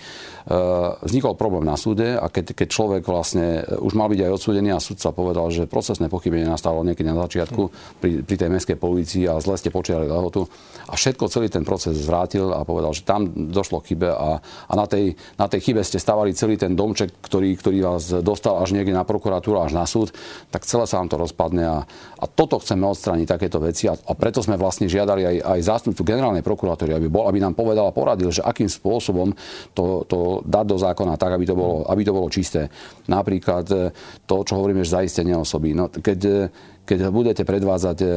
[1.04, 4.80] vznikol problém na súde a keď, keď človek vlastne už mal byť aj odsúdený a
[4.80, 7.62] sudca povedal, že procesné pochybenie nastalo niekedy na začiatku
[8.00, 10.48] pri, pri tej mestskej policii a zle ste počiali lehotu.
[10.88, 14.72] A všetko celý ten proces zvrátil a povedal, že tam došlo k chybe a, a
[14.72, 18.72] na, tej, na tej chybe ste stavali celý ten domček, ktorý, ktorý vás dostal až
[18.72, 20.16] niekde na prokuratúru, až na súd,
[20.48, 21.78] tak celé sa vám to rozpadne a,
[22.16, 23.84] a toto chceme odstrániť takéto veci.
[23.90, 27.52] A, a preto sme vlastne žiadali aj, aj zástupcu generálnej prokuratúry, aby, bol, aby nám
[27.52, 29.36] povedal a poradil, že akým spôsobom
[29.76, 32.70] to, to dať do zákona tak, aby to bolo, aby to bolo čisté.
[33.10, 33.76] Napríklad e,
[34.24, 35.74] to, čo hovoríme, že zaistenie osoby.
[35.74, 36.38] No, keď, e,
[36.86, 38.08] keď budete predvádzať e,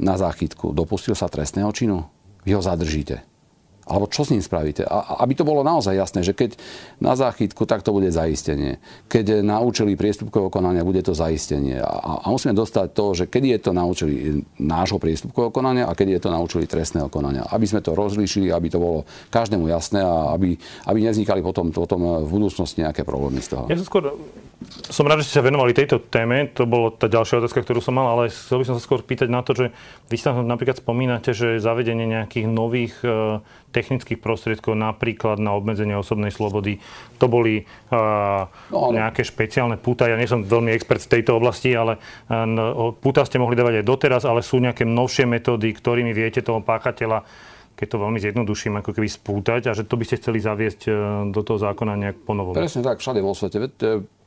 [0.00, 2.08] na záchytku, dopustil sa trestného činu?
[2.42, 3.35] Vy ho zadržíte
[3.86, 4.82] alebo čo s ním spravíte?
[4.82, 6.58] A, aby to bolo naozaj jasné, že keď
[6.98, 8.82] na záchytku, tak to bude zaistenie.
[9.06, 11.78] Keď na účely priestupkového konania bude to zaistenie.
[11.78, 15.94] A, a musíme dostať to, že kedy je to na účely nášho priestupkového konania a
[15.94, 17.46] kedy je to na účely trestného konania.
[17.46, 20.58] Aby sme to rozlíšili, aby to bolo každému jasné a aby,
[20.90, 23.64] aby nevznikali potom, potom v budúcnosti nejaké problémy z toho.
[23.70, 24.10] Ja som skôr
[24.88, 26.48] som rád, že ste sa venovali tejto téme.
[26.56, 29.28] To bola tá ďalšia otázka, ktorú som mal, ale chcel by som sa skôr pýtať
[29.28, 29.66] na to, že
[30.08, 33.44] vy sa napríklad spomínate, že zavedenie nejakých nových e,
[33.76, 36.80] technických prostriedkov, napríklad na obmedzenie osobnej slobody,
[37.20, 40.08] to boli uh, no, nejaké špeciálne puta.
[40.08, 42.00] Ja nie som veľmi expert v tejto oblasti, ale
[42.32, 46.64] uh, puta ste mohli dávať aj doteraz, ale sú nejaké novšie metódy, ktorými viete toho
[46.64, 50.88] páchateľa keď to veľmi zjednoduším, ako keby spútať a že to by ste chceli zaviesť
[51.28, 52.56] do toho zákona nejak ponovom.
[52.56, 53.68] Presne tak, všade vo svete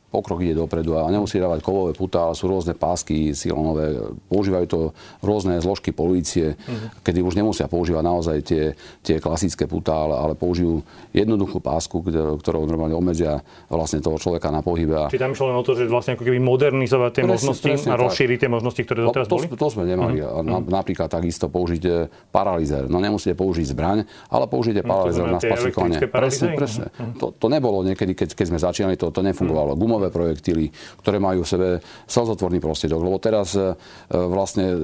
[0.09, 3.93] pokrok ide dopredu a nemusí dávať kovové puta, ale sú rôzne pásky silonové.
[4.25, 4.79] Používajú to
[5.21, 7.05] rôzne zložky polície, uh-huh.
[7.05, 8.63] kedy už nemusia používať naozaj tie,
[9.05, 10.81] tie klasické puta, ale, ale použijú
[11.13, 12.01] jednoduchú pásku,
[12.41, 14.97] ktorou normálne obmedzia vlastne toho človeka na pohybe.
[14.97, 15.13] A...
[15.13, 17.89] Či tam išlo len o to, že vlastne ako keby modernizovať tie presne, možnosti presne,
[17.93, 19.45] a rozšíriť tie možnosti, ktoré doteraz no, to, boli?
[19.53, 20.17] To sme nemali.
[20.25, 20.41] Uh-huh.
[20.41, 22.89] Na, napríklad takisto použiť e, paralizer.
[22.89, 26.01] No nemusíte použiť zbraň, ale použite no, paralizer no, na spacikovanie.
[26.09, 26.85] Presne, presne.
[26.89, 27.13] Uh-huh.
[27.21, 29.77] To, to nebolo niekedy, keď, keď sme začínali, to, to nefungovalo.
[29.77, 30.71] Uh-huh gumové projektily,
[31.03, 31.69] ktoré majú v sebe
[32.07, 33.03] slzotvorný prostriedok.
[33.03, 33.75] Lebo teraz e,
[34.07, 34.77] vlastne e,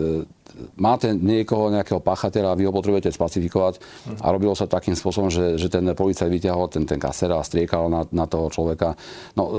[0.76, 3.80] máte niekoho, nejakého pachateľa a vy ho potrebujete spacifikovať
[4.20, 7.88] a robilo sa takým spôsobom, že, že ten policajt vyťahol ten, ten kaser a striekal
[7.88, 9.00] na, na toho človeka.
[9.40, 9.52] No, e,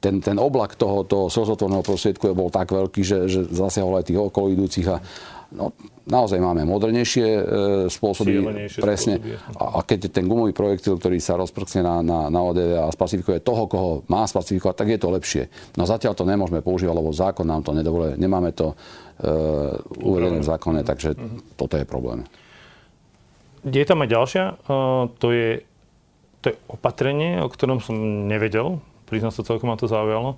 [0.00, 4.20] ten, ten oblak toho, toho slzotvorného prostriedku bol tak veľký, že, že zasiahol aj tých
[4.24, 5.04] okolidúcich a,
[5.52, 5.76] No,
[6.08, 7.42] naozaj máme modernejšie e,
[7.92, 8.40] spôsoby.
[8.80, 9.20] Presne.
[9.20, 12.88] Spôsoby, a, a keď ten gumový projektil, ktorý sa rozprskne na, na, na ODV a
[12.88, 15.42] spacifikuje toho, koho má spacifikovať, tak je to lepšie.
[15.76, 18.16] No zatiaľ to nemôžeme používať, lebo zákon nám to nedovoluje.
[18.16, 18.74] Nemáme to e,
[20.00, 21.58] uvedené v zákone, takže uh-huh.
[21.60, 22.24] toto je problém.
[23.64, 25.64] Je tam aj ďalšia, uh, to, je,
[26.44, 27.96] to je opatrenie, o ktorom som
[28.28, 28.76] nevedel,
[29.08, 30.36] priznám sa celkom ma to zaujalo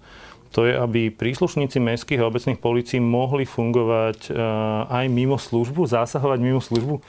[0.57, 6.39] to je, aby príslušníci mestských a obecných policií mohli fungovať uh, aj mimo službu, zásahovať
[6.41, 7.05] mimo službu.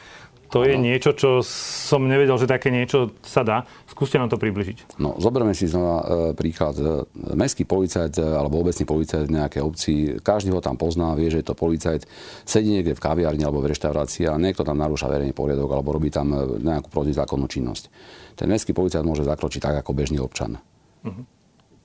[0.52, 0.68] To ano.
[0.68, 3.64] je niečo, čo som nevedel, že také niečo sa dá.
[3.88, 5.00] Skúste nám to približiť.
[5.00, 6.06] No, zoberme si znova e,
[6.40, 6.80] príklad.
[6.80, 7.04] E,
[7.36, 9.92] mestský policajt alebo obecný policajt v nejakej obci,
[10.24, 12.08] každý ho tam pozná, vie, že je to policajt,
[12.48, 16.08] sedí niekde v kaviarni alebo v reštaurácii a niekto tam narúša verejný poriadok alebo robí
[16.08, 16.32] tam
[16.64, 17.92] nejakú protizákonnú činnosť.
[18.40, 20.64] Ten mestský policajt môže zakročiť tak ako bežný občan.
[21.04, 21.37] Uh-huh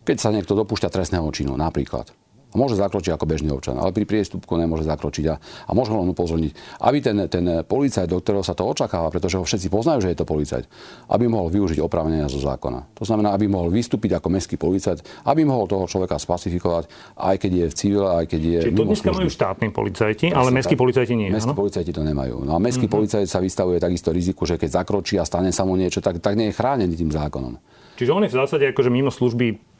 [0.02, 2.10] keď sa niekto dopúšťa trestného činu, napríklad.
[2.52, 6.52] Môže zakročiť ako bežný občan, ale pri priestupku nemôže zakročiť a, a môže len upozorniť,
[6.84, 10.18] aby ten, ten policajt, do ktorého sa to očakáva, pretože ho všetci poznajú, že je
[10.20, 10.68] to policajt,
[11.08, 12.92] aby mohol využiť oprávnenia zo zákona.
[13.00, 17.52] To znamená, aby mohol vystúpiť ako mestský policajt, aby mohol toho človeka spacifikovať, aj keď
[17.56, 20.76] je v civile, aj keď je Čiže to dneska majú štátni policajti, Presne, ale mestskí
[20.76, 21.28] policajti nie.
[21.32, 22.36] Mestskí policajti to nemajú.
[22.44, 22.96] No a mestský mm-hmm.
[23.00, 26.36] policajt sa vystavuje takisto riziku, že keď zakročí a stane sa mu niečo, tak, tak
[26.36, 27.56] nie je chránený tým zákonom.
[27.96, 29.71] Čiže on je v zásade akože mimo služby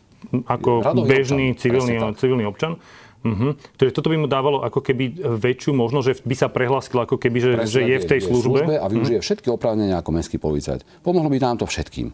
[0.46, 2.72] ako Radový bežný občan, civilný, civilný občan.
[3.22, 3.54] Uh-huh.
[3.78, 7.50] toto by mu dávalo ako keby väčšiu možnosť, že by sa prehlásil ako keby, že,
[7.70, 8.66] že je v tej je, službe.
[8.66, 9.26] Službe a využije uh-huh.
[9.30, 10.82] všetky oprávnenia ako mestský policajt.
[11.06, 12.10] Pomohlo by nám to všetkým.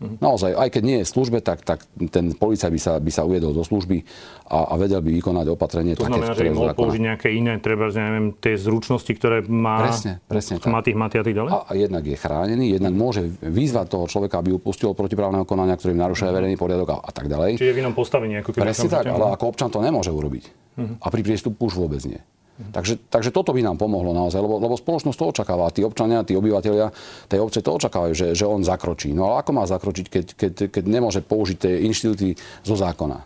[0.00, 0.16] Mhm.
[0.16, 3.22] Naozaj, aj keď nie je v službe, tak, tak ten policajt by sa, by sa
[3.28, 4.00] uviedol do služby
[4.48, 5.92] a, a vedel by vykonať opatrenie.
[5.92, 9.92] To znamená, také, že by mohol použiť nejaké iné, treba, neviem, tie zručnosti, ktoré má,
[9.92, 11.50] presne, presne má tých, má tých a tak ďalej?
[11.52, 16.32] A, jednak je chránený, jednak môže vyzvať toho človeka, aby upustil protiprávneho konania, ktorým narúša
[16.32, 17.60] verejný poriadok a, a tak ďalej.
[17.60, 18.40] Čiže je v inom postavení.
[18.40, 20.44] Ako presne tak, ale ako občan to nemôže urobiť.
[20.80, 20.96] Uh-huh.
[20.96, 22.24] A pri priestupu už vôbec nie.
[22.60, 25.72] Takže, takže toto by nám pomohlo naozaj, lebo, lebo spoločnosť to očakáva.
[25.72, 26.92] Tí občania, tí obyvateľia
[27.32, 29.16] tej obce to očakávajú, že, že on zakročí.
[29.16, 33.18] No ale ako má zakročiť, keď, keď, keď nemôže použiť tie inštitúty zo zákona?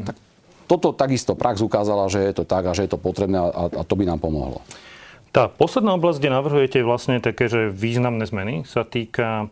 [0.00, 0.06] Hm.
[0.08, 0.16] Tak
[0.70, 3.82] toto takisto prax ukázala, že je to tak a že je to potrebné a, a
[3.82, 4.62] to by nám pomohlo.
[5.34, 9.50] Tá posledná oblasť, kde navrhujete vlastne také, že významné zmeny, sa týka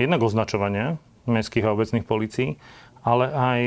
[0.00, 0.96] jednak označovania
[1.28, 2.56] mestských a obecných policií,
[3.04, 3.60] ale aj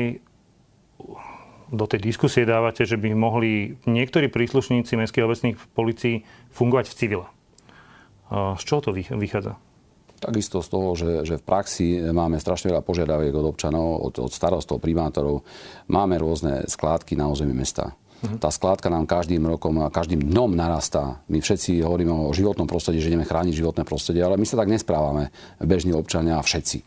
[1.68, 7.26] do tej diskusie dávate, že by mohli niektorí príslušníci mestských obecných policií fungovať v civile.
[8.32, 9.56] Z čoho to vychádza?
[10.18, 14.32] Takisto z toho, že, že v praxi máme strašne veľa požiadaviek od občanov, od, od
[14.34, 15.46] starostov, primátorov.
[15.86, 17.94] Máme rôzne skládky na území mesta.
[18.18, 18.34] Uh-huh.
[18.34, 21.22] Tá skládka nám každým rokom a každým dňom narastá.
[21.30, 24.66] My všetci hovoríme o životnom prostredí, že ideme chrániť životné prostredie, ale my sa tak
[24.66, 25.30] nesprávame,
[25.62, 26.82] bežní občania a všetci.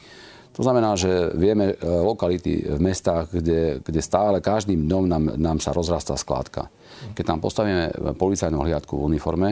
[0.52, 5.58] To znamená, že vieme e, lokality v mestách, kde, kde stále každým dňom nám, nám
[5.64, 6.68] sa rozrastá skládka.
[7.16, 9.50] Keď tam postavíme policajnú hliadku v uniforme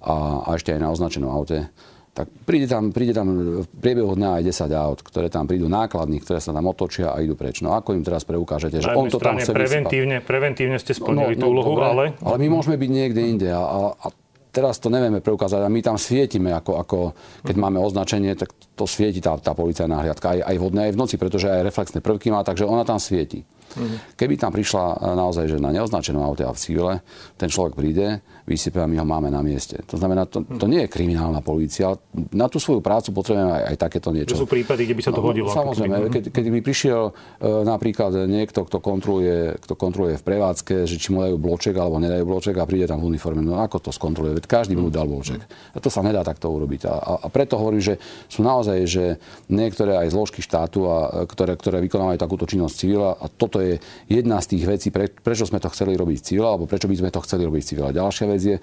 [0.00, 1.68] a, a ešte aj na označenom aute,
[2.10, 3.30] tak príde tam, príde tam
[3.62, 7.22] v priebehu dňa aj 10 aut, ktoré tam prídu nákladní, ktoré sa tam otočia a
[7.22, 7.62] idú preč.
[7.62, 11.38] No ako im teraz preukážete, že on to tam chce preventívne, preventívne ste splnili no,
[11.38, 12.04] no, tú úlohu, dobre, ale...
[12.18, 14.06] Ale my môžeme byť niekde inde a, a, a
[14.50, 16.98] teraz to nevieme preukázať a my tam svietime, ako, ako
[17.46, 21.00] keď máme označenie, tak to svieti tá, tá policajná hliadka aj, aj vodné, aj v
[21.00, 23.46] noci, pretože aj reflexné prvky má, takže ona tam svieti.
[23.78, 23.96] Mm.
[24.18, 26.94] Keby tam prišla e, naozaj že na neoznačenom aute a v civile,
[27.38, 28.18] ten človek príde,
[28.50, 29.78] vysype a my ho máme na mieste.
[29.86, 31.94] To znamená, to, to nie je kriminálna polícia.
[32.34, 34.34] Na tú svoju prácu potrebujeme aj, aj takéto niečo.
[34.34, 35.46] To sú prípady, kde by sa to no, hodilo.
[35.46, 37.14] No, samozrejme, keď, keď by prišiel uh,
[37.62, 42.26] napríklad niekto, kto kontroluje, kto kontroluje v prevádzke, že či mu dajú bloček alebo nedajú
[42.26, 44.42] bloček a príde tam v uniforme, no ako to skontroluje?
[44.42, 45.46] Veď každý mu dal bloček.
[45.70, 46.90] A to sa nedá takto urobiť.
[46.90, 49.04] A, a, a preto hovorím, že sú naozaj, že
[49.46, 53.78] niektoré aj zložky štátu, a, ktoré, ktoré vykonávajú takúto činnosť civila a toto je
[54.10, 57.10] jedna z tých vecí, pre, prečo sme to chceli robiť civila, alebo prečo by sme
[57.12, 57.94] to chceli robiť civila.
[57.94, 58.56] Ďalšia vec je,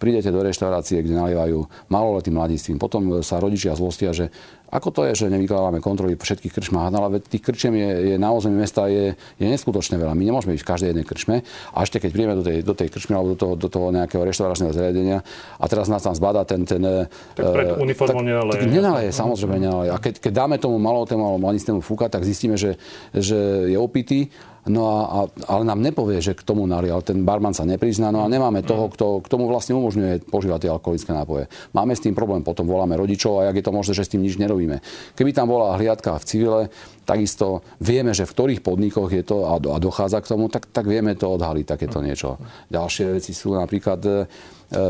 [0.00, 1.60] prídete do reštaurácie, kde nalievajú
[1.92, 2.80] maloletým mladistvím.
[2.80, 4.32] Potom sa rodičia zlostia, že
[4.70, 6.94] ako to je, že nevykladávame kontroly v všetkých krčmách?
[6.94, 10.14] No ale tých krčiem je, je na území mesta je, je neskutočne veľa.
[10.14, 11.36] My nemôžeme byť v každej jednej krčme.
[11.74, 14.22] A ešte keď príjeme do tej, do tej krčmy alebo do toho, do toho nejakého
[14.22, 15.26] reštauračného zariadenia
[15.58, 16.62] a teraz nás tam zbadá ten...
[16.62, 18.62] ten tak pred uh, uniformou nenaleje.
[18.62, 19.90] Tak nenaleje, samozrejme nenaleje.
[19.90, 22.78] A keď, keď dáme tomu maloletému alebo mladistvému fúka, tak zistíme, že,
[23.10, 24.30] že je opitý
[24.68, 25.20] No a, a,
[25.56, 27.00] ale nám nepovie, že k tomu nalial.
[27.00, 30.70] Ten barman sa neprizná, no a nemáme toho, kto k tomu vlastne umožňuje požívať tie
[30.70, 31.48] alkoholické nápoje.
[31.72, 34.20] Máme s tým problém, potom voláme rodičov a jak je to možné, že s tým
[34.20, 34.84] nič nerobíme.
[35.16, 36.60] Keby tam bola hliadka v civile,
[37.08, 40.84] takisto vieme, že v ktorých podnikoch je to a, a dochádza k tomu, tak, tak
[40.84, 42.36] vieme to odhaliť, takéto niečo.
[42.68, 44.12] Ďalšie veci sú napríklad e,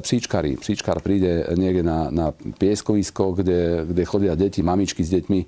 [0.02, 0.58] psíčkari.
[0.58, 5.40] Psíčkar príde niekde na, na pieskovisko, kde, kde chodia deti, mamičky s deťmi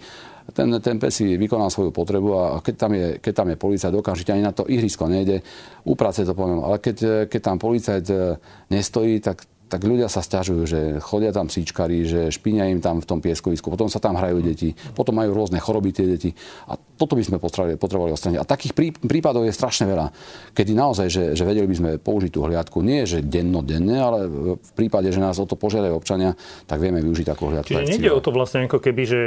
[0.42, 3.94] ten, ten pes si vykonal svoju potrebu a keď tam je, keď tam je policajt,
[3.94, 5.38] okamžite ani na to ihrisko nejde,
[5.86, 8.42] uprace to poviem, ale keď, keď tam policajt e,
[8.74, 13.08] nestojí, tak, tak ľudia sa stiažujú, že chodia tam psíčkari, že špinia im tam v
[13.08, 16.36] tom pieskovisku, potom sa tam hrajú deti, potom majú rôzne choroby tie deti.
[16.68, 18.36] A toto by sme potrebovali, potrebovali odstraniť.
[18.36, 20.12] A takých prí, prípadov je strašne veľa,
[20.52, 24.18] kedy naozaj, že, že vedeli by sme použiť tú hliadku, nie že dennodenne, ale
[24.60, 26.36] v prípade, že nás o to požiadajú občania,
[26.68, 27.72] tak vieme využiť takú hliadku.
[27.72, 29.20] Čiže nejde o to vlastne ako keby, že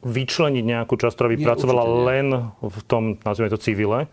[0.00, 4.08] vyčleniť nejakú časť, ktorá by nie, pracovala len v tom, nazvime to civile,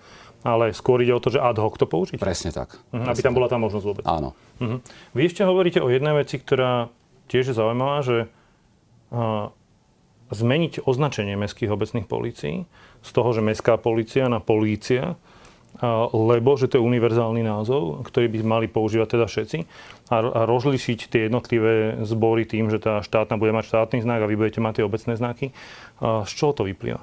[0.47, 2.15] ale skôr ide o to, že ad hoc to použiť.
[2.15, 2.79] Presne tak.
[2.95, 4.03] Uh-huh, aby tam bola tá možnosť vôbec.
[4.07, 4.31] Áno.
[4.63, 4.79] Uh-huh.
[5.11, 6.87] Vy ešte hovoríte o jednej veci, ktorá
[7.27, 8.31] tiež je zaujímavá, že
[9.11, 9.51] uh,
[10.31, 12.63] zmeniť označenie mestských obecných polícií
[13.03, 15.19] z toho, že mestská polícia na polícia,
[16.11, 19.57] lebo že to je univerzálny názov, ktorý by mali používať teda všetci
[20.09, 24.29] a, a rozlišiť tie jednotlivé zbory tým, že tá štátna bude mať štátny znak a
[24.31, 25.53] vy budete mať tie obecné znaky.
[26.01, 26.99] Z čoho to vyplýva?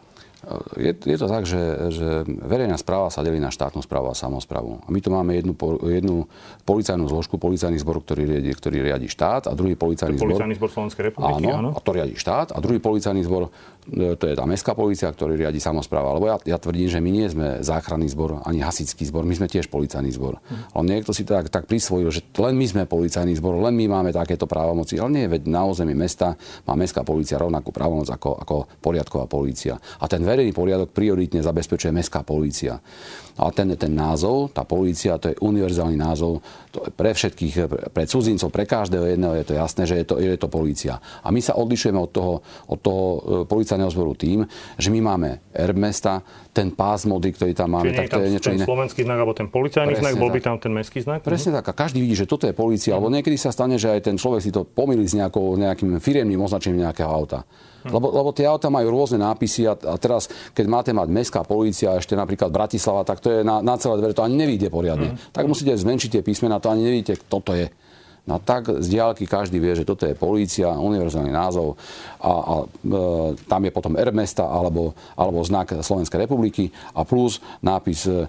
[0.77, 1.63] Je, je to tak, že,
[1.95, 4.85] že verejná správa sa delí na štátnu správu a samozprávu.
[4.85, 5.53] A my tu máme jednu,
[5.85, 6.29] jednu
[6.69, 10.37] policajnú zložku, policajný zbor, ktorý riadi, ktorý riadi štát a druhý policajný zbor...
[10.37, 11.71] Policajný zbor Slovenskej republiky, áno, áno.
[11.75, 13.51] A to riadi štát a druhý policajný zbor,
[13.93, 16.17] to je tá mestská policia, ktorý riadi samozpráva.
[16.17, 19.47] Lebo ja, ja tvrdím, že my nie sme záchranný zbor ani hasický zbor, my sme
[19.47, 20.41] tiež policajný zbor.
[20.41, 20.73] Hm.
[20.73, 24.11] Ale niekto si tak, tak prisvojil, že len my sme policajný zbor, len my máme
[24.11, 24.97] takéto právomoci.
[24.97, 26.33] Ale nie, veď na území mesta
[26.65, 29.77] má mestská policia rovnakú právomoc ako, ako poriadková polícia.
[30.01, 32.25] A ten verejný poriadok prioritne zabezpečuje mestská
[33.35, 36.39] A ten, ten názov, tá polícia, to je univerzálny názov
[36.75, 37.55] to je pre všetkých,
[37.95, 40.99] pre cudzincov, pre každého jedného je to jasné, že je to, je to polícia.
[41.23, 44.43] A my sa odlišujeme od toho, od toho e, policajného zboru tým,
[44.75, 48.51] že my máme erb mesta, ten pás mody, ktorý tam máme, tak to je niečo
[48.51, 48.67] iné.
[48.67, 51.23] slovenský znak alebo ten policajný znak, bol by tam ten mestský znak?
[51.23, 51.71] Presne tak.
[51.71, 52.95] A každý vidí, že toto je polícia.
[52.95, 56.43] Alebo niekedy sa stane, že aj ten človek si to pomýli s nejakou, nejakým firemným
[56.43, 57.47] označením nejakého auta.
[57.85, 60.25] Lebo, lebo tie auta majú rôzne nápisy a, a teraz,
[60.57, 64.13] keď máte mať mestská polícia ešte napríklad Bratislava, tak to je na, na celé dvere,
[64.13, 65.17] to ani nevíde poriadne.
[65.17, 65.33] Mm.
[65.33, 67.73] Tak musíte zmenšiť tie písmena, to ani nevidíte, kto to je.
[68.25, 71.77] No tak z diálky každý vie, že toto je polícia, univerzálny názov
[72.21, 72.97] a, a e,
[73.45, 78.25] tam je potom R mesta alebo, alebo znak Slovenskej republiky a plus nápis e,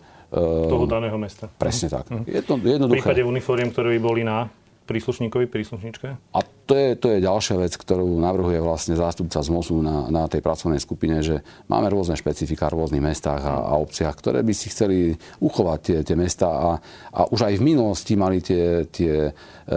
[0.68, 1.48] toho daného mesta.
[1.48, 2.12] Presne tak.
[2.12, 2.24] Mm.
[2.28, 3.00] Jedno, jednoduché.
[3.00, 4.52] V prípade uniformiem, ktoré by boli na
[4.86, 6.08] príslušníkovi, príslušničke?
[6.34, 10.26] A to je, to je ďalšia vec, ktorú navrhuje vlastne zástupca z MOSu na, na
[10.26, 14.54] tej pracovnej skupine, že máme rôzne špecifika v rôznych mestách a, a obciach, ktoré by
[14.54, 16.70] si chceli uchovať tie, tie mesta a,
[17.14, 19.32] a už aj v minulosti mali tie, tie e,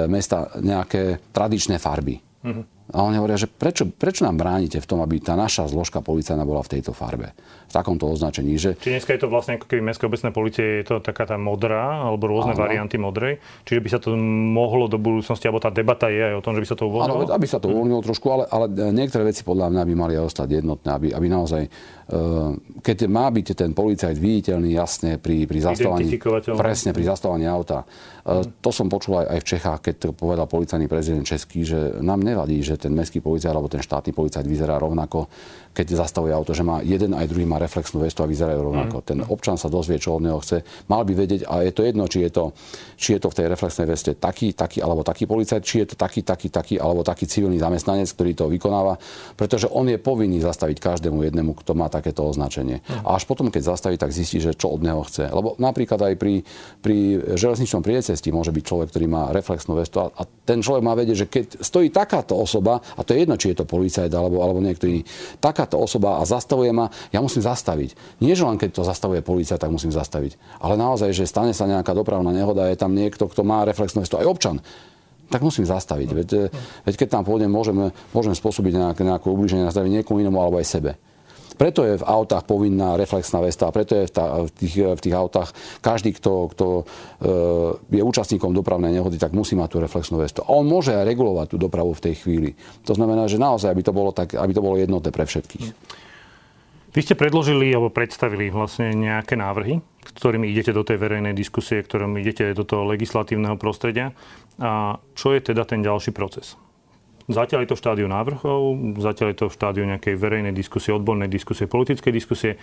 [0.09, 2.21] mesta nejaké tradičné farby.
[2.45, 2.79] Mm-hmm.
[2.89, 6.41] A oni hovoria, že prečo, prečo nám bránite v tom, aby tá naša zložka policajná
[6.49, 7.37] bola v tejto farbe,
[7.69, 8.57] v takomto označení.
[8.57, 8.81] Že...
[8.81, 12.09] Či dneska je to vlastne ako keby Mestské obecné policie, je to taká tá modrá,
[12.09, 12.65] alebo rôzne Áno.
[12.65, 13.45] varianty modrej.
[13.69, 14.17] Čiže by sa to
[14.57, 17.29] mohlo do budúcnosti, alebo tá debata je aj o tom, že by sa to uvoľnilo?
[17.29, 20.49] Áno, aby sa to uvoľnilo trošku, ale, ale niektoré veci podľa mňa by mali ostať
[20.65, 22.51] jednotné, aby, aby naozaj, eh,
[22.81, 26.09] keď má byť ten policajt viditeľný jasne pri, pri zastavovaní,
[26.57, 28.65] presne pri zastavovaní auta, hmm.
[28.65, 32.25] to som počul aj, aj v Čechách, keď to povedal policajný prezident Český, že nám
[32.25, 35.29] nevadí, že ten mestský policajt alebo ten štátny policajt vyzerá rovnako,
[35.79, 38.99] keď zastavuje auto, že má jeden aj druhý má reflexnú vestu a vyzerajú rovnako.
[38.99, 39.05] Mm.
[39.07, 40.67] Ten občan sa dozvie, čo od neho chce.
[40.91, 42.51] Mal by vedieť, a je to jedno, či je to,
[42.99, 45.97] či je to v tej reflexnej veste taký, taký alebo taký policajt, či je to
[45.97, 48.99] taký, taký, taký alebo taký civilný zamestnanec, ktorý to vykonáva,
[49.39, 52.83] pretože on je povinný zastaviť každému jednému, kto má takéto označenie.
[52.83, 53.07] Mm.
[53.07, 55.31] A až potom, keď zastaví, tak zistí, že čo od neho chce.
[55.31, 56.43] Lebo napríklad aj pri,
[56.83, 60.99] pri železničnom priecesti môže byť človek, ktorý má reflexnú vestu a, a ten človek má
[60.99, 64.43] vedieť, že keď stojí takáto osoba, a to je jedno, či je to policajt alebo,
[64.43, 65.07] alebo niekto iný,
[65.69, 67.93] takáto osoba a zastavuje ma, ja musím zastaviť.
[68.25, 70.41] Nie, že len keď to zastavuje policia, tak musím zastaviť.
[70.65, 74.17] Ale naozaj, že stane sa nejaká dopravná nehoda, je tam niekto, kto má reflexnú vestu,
[74.17, 74.59] aj občan
[75.29, 76.09] tak musím zastaviť.
[76.09, 76.29] Veď,
[76.89, 80.57] veď keď tam pôjdem, môžem, môžem spôsobiť nejaké, nejaké ubliženie na zdravie niekomu inému alebo
[80.57, 80.97] aj sebe.
[81.59, 85.15] Preto je v autách povinná reflexná vesta preto je v, tá, v, tých, v tých
[85.15, 86.85] autách každý, kto, kto e,
[87.99, 90.43] je účastníkom dopravnej nehody, tak musí mať tú reflexnú vestu.
[90.47, 92.51] On môže aj regulovať tú dopravu v tej chvíli.
[92.87, 95.67] To znamená, že naozaj, aby to bolo, tak, aby to bolo jednotné pre všetkých.
[96.89, 102.19] Vy ste predložili alebo predstavili vlastne nejaké návrhy, ktorými idete do tej verejnej diskusie, ktorými
[102.25, 104.17] idete do toho legislatívneho prostredia.
[104.59, 106.59] A čo je teda ten ďalší proces?
[107.29, 112.09] Zatiaľ je to štádiu návrhov, zatiaľ je to štádiu nejakej verejnej diskusie, odbornej diskusie, politickej
[112.09, 112.57] diskusie.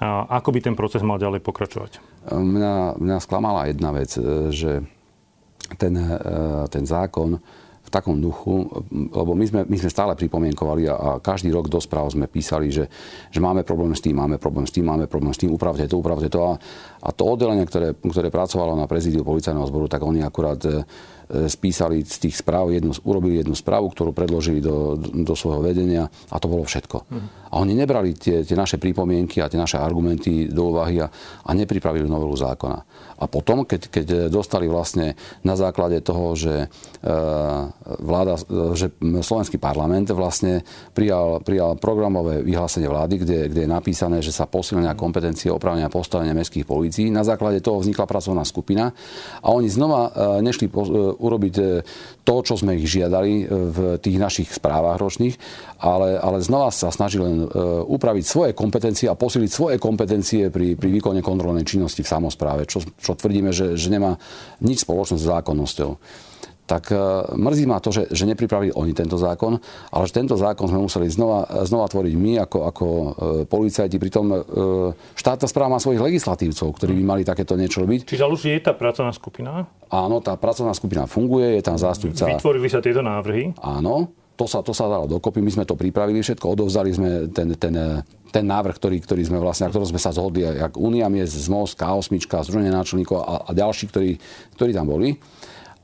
[0.00, 2.00] Ako by ten proces mal ďalej pokračovať?
[2.32, 4.80] Mňa, mňa sklamala jedna vec, e, že
[5.76, 6.16] ten, e,
[6.72, 7.36] ten zákon
[7.86, 11.78] v takom duchu, lebo my sme, my sme stále pripomienkovali a, a každý rok do
[11.78, 12.90] správ sme písali, že,
[13.30, 15.94] že máme problém s tým, máme problém s tým, máme problém s tým, upravte to,
[16.02, 16.40] upravte to.
[16.42, 16.52] A,
[17.06, 20.82] a to oddelenie, ktoré, ktoré pracovalo na prezídiu policajného zboru, tak oni akurát e,
[21.26, 26.36] spísali z tých správ, jednu, urobili jednu správu, ktorú predložili do, do svojho vedenia a
[26.38, 27.06] to bolo všetko.
[27.10, 27.28] Mm.
[27.46, 31.08] A oni nebrali tie, tie naše pripomienky a tie naše argumenty do úvahy a,
[31.46, 32.78] a nepripravili novelu zákona.
[33.16, 36.68] A potom, keď, keď dostali vlastne na základe toho, že
[37.00, 37.14] e,
[38.02, 38.36] vláda,
[38.76, 44.44] že slovenský parlament vlastne prijal, prijal programové vyhlásenie vlády, kde, kde je napísané, že sa
[44.44, 47.08] posilnia kompetencie opravenia postavenia mestských polícií.
[47.08, 48.92] Na základe toho vznikla pracovná skupina
[49.40, 50.72] a oni znova e, nešli e,
[51.16, 51.64] urobiť e,
[52.22, 55.38] to, čo sme ich žiadali v tých našich správach ročných,
[55.80, 57.46] ale, ale znova sa snažili len
[57.86, 62.82] upraviť svoje kompetencie a posiliť svoje kompetencie pri, pri výkone kontrolnej činnosti v samozpráve, čo,
[62.98, 64.18] čo tvrdíme, že, že nemá
[64.58, 65.90] nič spoločné s zákonnosťou
[66.66, 66.98] tak e,
[67.38, 69.56] mrzí ma to, že, že nepripravili oni tento zákon,
[69.94, 73.08] ale že tento zákon sme museli znova, znova tvoriť my ako, ako e,
[73.46, 73.96] policajti.
[74.02, 74.36] Pritom e,
[75.14, 78.10] štátna správa má svojich legislatívcov, ktorí by mali takéto niečo robiť.
[78.10, 79.70] Čiže už je tá pracovná skupina?
[79.86, 82.26] Áno, tá pracovná skupina funguje, je tam zástupca.
[82.26, 83.54] Vytvorili sa tieto návrhy?
[83.62, 87.56] Áno, to sa, to sa dalo dokopy, my sme to pripravili všetko, odovzali sme ten,
[87.56, 87.74] ten,
[88.28, 91.72] ten návrh, ktorý, ktorý sme vlastne, na ktorom sme sa zhodli, jak Unia miest, ZMOS,
[91.72, 94.10] K8, Združenie náčelníkov a, a ďalší, ktorí,
[94.60, 95.16] ktorí tam boli.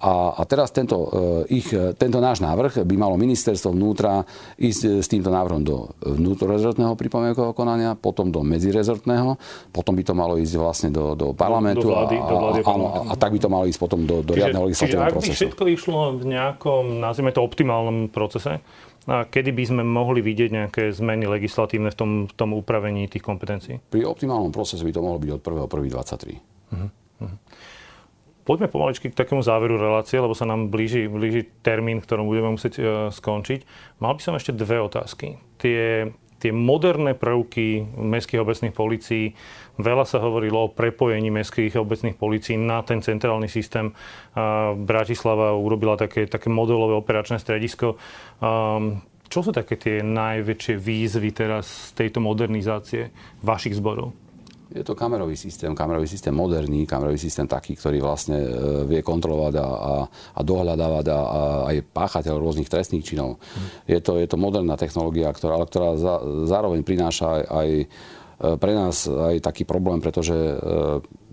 [0.03, 1.07] A, a teraz tento,
[1.47, 4.27] e, ich, tento náš návrh by malo ministerstvo vnútra
[4.59, 9.39] ísť e, s týmto návrhom do vnútorezortného pripomienkového konania, potom do medzirezortného,
[9.71, 12.65] potom by to malo ísť vlastne do, do parlamentu do vlády, a, do vlády a,
[12.67, 15.31] áno, a, tak by to malo ísť potom do, do čiže, riadneho legislatívneho procesu.
[15.31, 18.59] Čiže ak by všetko išlo v nejakom, nazvime to, optimálnom procese,
[19.07, 23.23] a kedy by sme mohli vidieť nejaké zmeny legislatívne v tom, v tom upravení tých
[23.23, 23.83] kompetencií?
[23.91, 26.39] Pri optimálnom procese by to mohlo byť od 1.1.23.
[26.75, 27.02] Uh-huh.
[28.43, 32.75] Poďme pomaličky k takému záveru relácie, lebo sa nám blíži, blíži termín, ktorom budeme musieť
[32.79, 33.61] uh, skončiť.
[34.03, 35.39] Mal by som ešte dve otázky.
[35.63, 36.11] Tie,
[36.43, 39.39] tie moderné prvky mestských obecných policií,
[39.79, 43.95] veľa sa hovorilo o prepojení mestských obecných policií na ten centrálny systém.
[44.35, 47.95] Uh, Bratislava urobila také, také modelové operačné stredisko.
[48.43, 54.13] Um, čo sú také tie najväčšie výzvy teraz z tejto modernizácie vašich zborov?
[54.73, 58.49] Je to kamerový systém, kamerový systém moderný, kamerový systém taký, ktorý vlastne e,
[58.89, 61.41] vie kontrolovať a, a, a dohľadávať a, a
[61.73, 63.37] aj páchateľ rôznych trestných činov.
[63.37, 63.69] Hmm.
[63.85, 66.15] Je, to, je to moderná technológia, ktorá, ale ktorá za,
[66.49, 67.87] zároveň prináša aj, aj e,
[68.57, 70.57] pre nás aj taký problém, pretože e,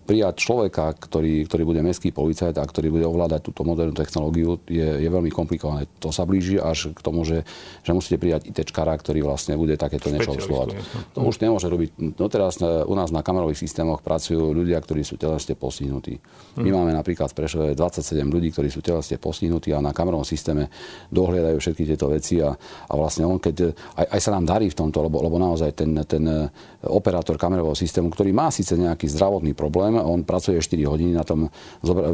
[0.10, 5.06] prijať človeka, ktorý, ktorý bude mestský policajt a ktorý bude ovládať túto modernú technológiu, je,
[5.06, 5.86] je veľmi komplikované.
[6.02, 7.46] To sa blíži až k tomu, že,
[7.86, 10.82] že musíte prijať ITčkara, ktorý vlastne bude takéto niečo obsluhovať.
[11.14, 12.18] To už nemôže robiť.
[12.18, 16.18] No teraz u nás na kamerových systémoch pracujú ľudia, ktorí sú telesne postihnutí.
[16.58, 16.76] My hm.
[16.82, 20.74] máme napríklad v Prešove 27 ľudí, ktorí sú telesne postihnutí a na kamerovom systéme
[21.14, 22.50] dohliadajú všetky tieto veci a,
[22.90, 25.94] a vlastne on, keď aj, aj sa nám darí v tomto, lebo, lebo naozaj ten,
[26.10, 26.50] ten
[26.82, 31.50] operátor kamerového systému, ktorý má síce nejaký zdravotný problém, on pracuje 4 hodiny na tom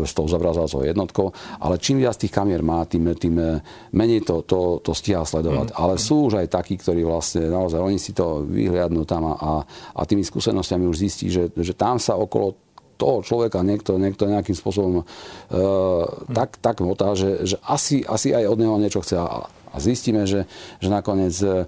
[0.05, 1.27] s tou zobrazovacou jednotkou,
[1.61, 3.35] ale čím viac tých kamier má, tým, tým
[3.93, 5.71] menej to, to, to stíha sledovať.
[5.71, 5.75] Mm.
[5.77, 10.01] Ale sú už aj takí, ktorí vlastne naozaj, oni si to vyhliadnú tam a, a,
[10.05, 12.55] tými skúsenostiami už zistí, že, že tam sa okolo
[12.95, 16.31] toho človeka niekto, niekto nejakým spôsobom hmm.
[16.31, 19.19] tak, tak motá, že, že asi, asi aj od neho niečo chce.
[19.19, 20.47] A, a zistíme, že,
[20.79, 21.67] že nakoniec uh,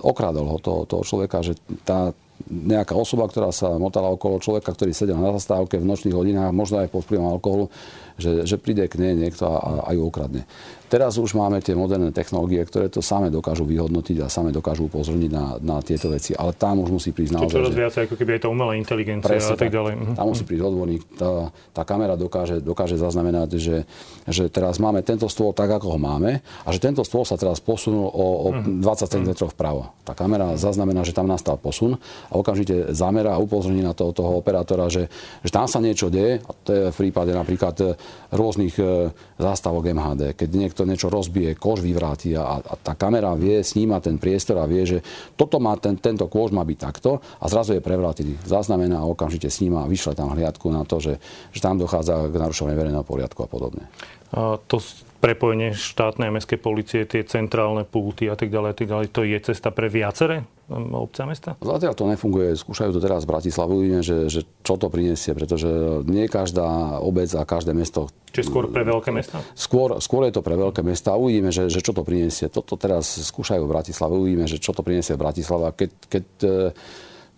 [0.00, 2.16] okradol ho toho, toho človeka, že tá,
[2.46, 6.78] nejaká osoba, ktorá sa motala okolo človeka, ktorý sedel na zastávke v nočných hodinách, možno
[6.78, 7.66] aj pod vplyvom alkoholu,
[8.14, 10.46] že, že príde k nej niekto a, a ju ukradne.
[10.88, 15.30] Teraz už máme tie moderné technológie, ktoré to same dokážu vyhodnotiť a same dokážu upozorniť
[15.30, 16.32] na, na tieto veci.
[16.32, 17.52] Ale tam už musí prísť naozaj...
[17.52, 19.92] čoraz viac, ako keby je to umelá inteligencia a tak, tak ďalej.
[20.00, 20.12] Mhm.
[20.16, 21.02] Tam musí prísť odborník.
[21.20, 23.76] Tá, tá kamera dokáže, dokáže zaznamenať, že,
[24.24, 27.60] že teraz máme tento stôl tak, ako ho máme a že tento stôl sa teraz
[27.60, 29.92] posunul o, o 20 cm vpravo.
[30.08, 32.00] Tá kamera zaznamená, že tam nastal posun
[32.32, 35.12] a okamžite zamera a upozorní na toho, toho operátora, že,
[35.44, 36.40] že tam sa niečo deje.
[36.42, 37.84] A to je v prípade napríklad e,
[38.32, 40.22] rôznych e, zástavok MHD.
[40.32, 44.68] Keď niekto niečo rozbije, kož vyvráti a, a tá kamera vie, sníma ten priestor a
[44.68, 44.98] vie, že
[45.34, 48.38] toto má, ten, tento kôž má byť takto a zrazu je prevrátený.
[48.44, 51.14] Zaznamená a okamžite sníma a vyšle tam hliadku na to, že,
[51.50, 53.88] že tam dochádza k narušovaniu verejného poriadku a podobne.
[54.34, 54.82] A to
[55.18, 59.38] prepojenie štátnej a mestskej policie, tie centrálne pulty a tak ďalej, tak ďalej, to je
[59.42, 61.50] cesta pre viaceré um, obce a mesta?
[61.58, 62.54] Zatiaľ to nefunguje.
[62.54, 63.82] Skúšajú to teraz v Bratislavu.
[63.82, 65.68] Uvidíme, že, že čo to priniesie, pretože
[66.06, 68.06] nie každá obec a každé mesto...
[68.30, 69.42] Čiže skôr pre veľké mesta?
[69.58, 71.18] Skôr, skôr je to pre veľké mesta.
[71.18, 72.46] Uvidíme, že, že čo to priniesie.
[72.46, 74.14] Toto teraz skúšajú v Bratislave.
[74.14, 75.74] Uvidíme, že čo to priniesie v Bratislave.
[75.74, 76.24] Keď, keď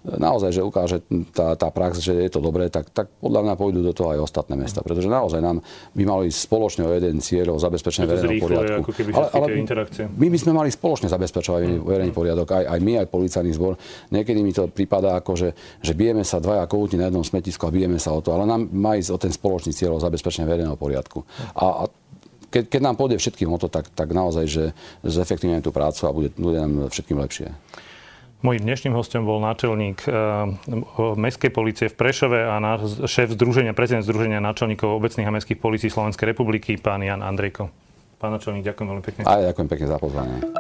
[0.05, 1.05] naozaj, že ukáže
[1.37, 4.25] tá, tá prax, že je to dobré, tak, tak podľa mňa pôjdu do toho aj
[4.25, 4.81] ostatné mesta.
[4.81, 5.61] Pretože naozaj nám
[5.93, 8.81] by mali spoločne o jeden cieľ o zabezpečenie verejného poriadku.
[8.81, 9.47] Ako keby ale, ale
[10.17, 11.85] my by sme mali spoločne zabezpečovať mm.
[11.85, 13.77] verejný poriadok, aj, aj my, aj policajný zbor.
[14.09, 15.49] Niekedy mi to prípada ako, že,
[15.85, 18.73] že bijeme sa dvaja kohúti na jednom smetisku a bijeme sa o to, ale nám
[18.73, 21.29] má ísť o ten spoločný cieľ o zabezpečenie verejného poriadku.
[21.53, 21.93] A, a
[22.51, 24.65] keď, keď nám pôjde všetkým o to, tak, tak naozaj, že
[25.07, 27.55] zefektívne tú prácu a bude, bude nám všetkým lepšie.
[28.41, 30.49] Mojím dnešným hostom bol náčelník uh,
[31.13, 32.57] Mestskej policie v Prešove a
[33.05, 37.69] šéf združenia, prezident Združenia náčelníkov obecných a mestských policií Slovenskej republiky, pán Jan Andrejko.
[38.17, 39.23] Pán náčelník, ďakujem veľmi pekne.
[39.29, 40.60] A ďakujem pekne za pozvanie.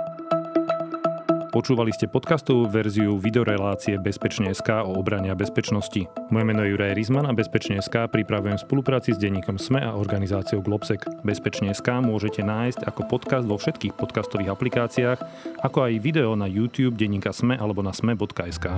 [1.50, 6.06] Počúvali ste podcastovú verziu videorelácie Bezpečne.sk o obrane a bezpečnosti.
[6.30, 10.62] Moje meno je Juraj Rizman a Bezpečne.sk pripravujem v spolupráci s denníkom SME a organizáciou
[10.62, 11.02] Globsec.
[11.26, 15.18] Bezpečne.sk môžete nájsť ako podcast vo všetkých podcastových aplikáciách,
[15.66, 18.70] ako aj video na YouTube denníka SME alebo na sme.sk.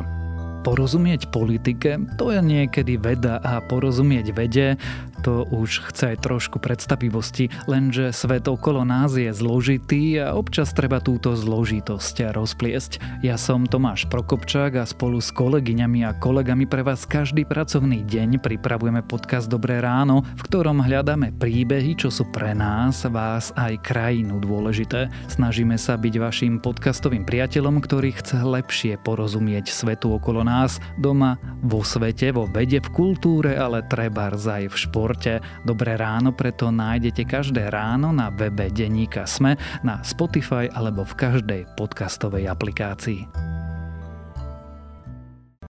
[0.64, 4.81] Porozumieť politike, to je niekedy veda a porozumieť vede,
[5.23, 10.99] to už chce aj trošku predstavivosti, lenže svet okolo nás je zložitý a občas treba
[10.99, 13.23] túto zložitosť rozpliesť.
[13.23, 18.43] Ja som Tomáš Prokopčák a spolu s kolegyňami a kolegami pre vás každý pracovný deň
[18.43, 24.43] pripravujeme podcast Dobré ráno, v ktorom hľadáme príbehy, čo sú pre nás, vás aj krajinu
[24.43, 25.07] dôležité.
[25.31, 31.87] Snažíme sa byť vašim podcastovým priateľom, ktorý chce lepšie porozumieť svetu okolo nás, doma, vo
[31.87, 35.45] svete, vo vede, v kultúre, ale treba aj v športe športe.
[35.69, 41.61] Dobré ráno preto nájdete každé ráno na webe Deníka Sme, na Spotify alebo v každej
[41.77, 43.29] podcastovej aplikácii.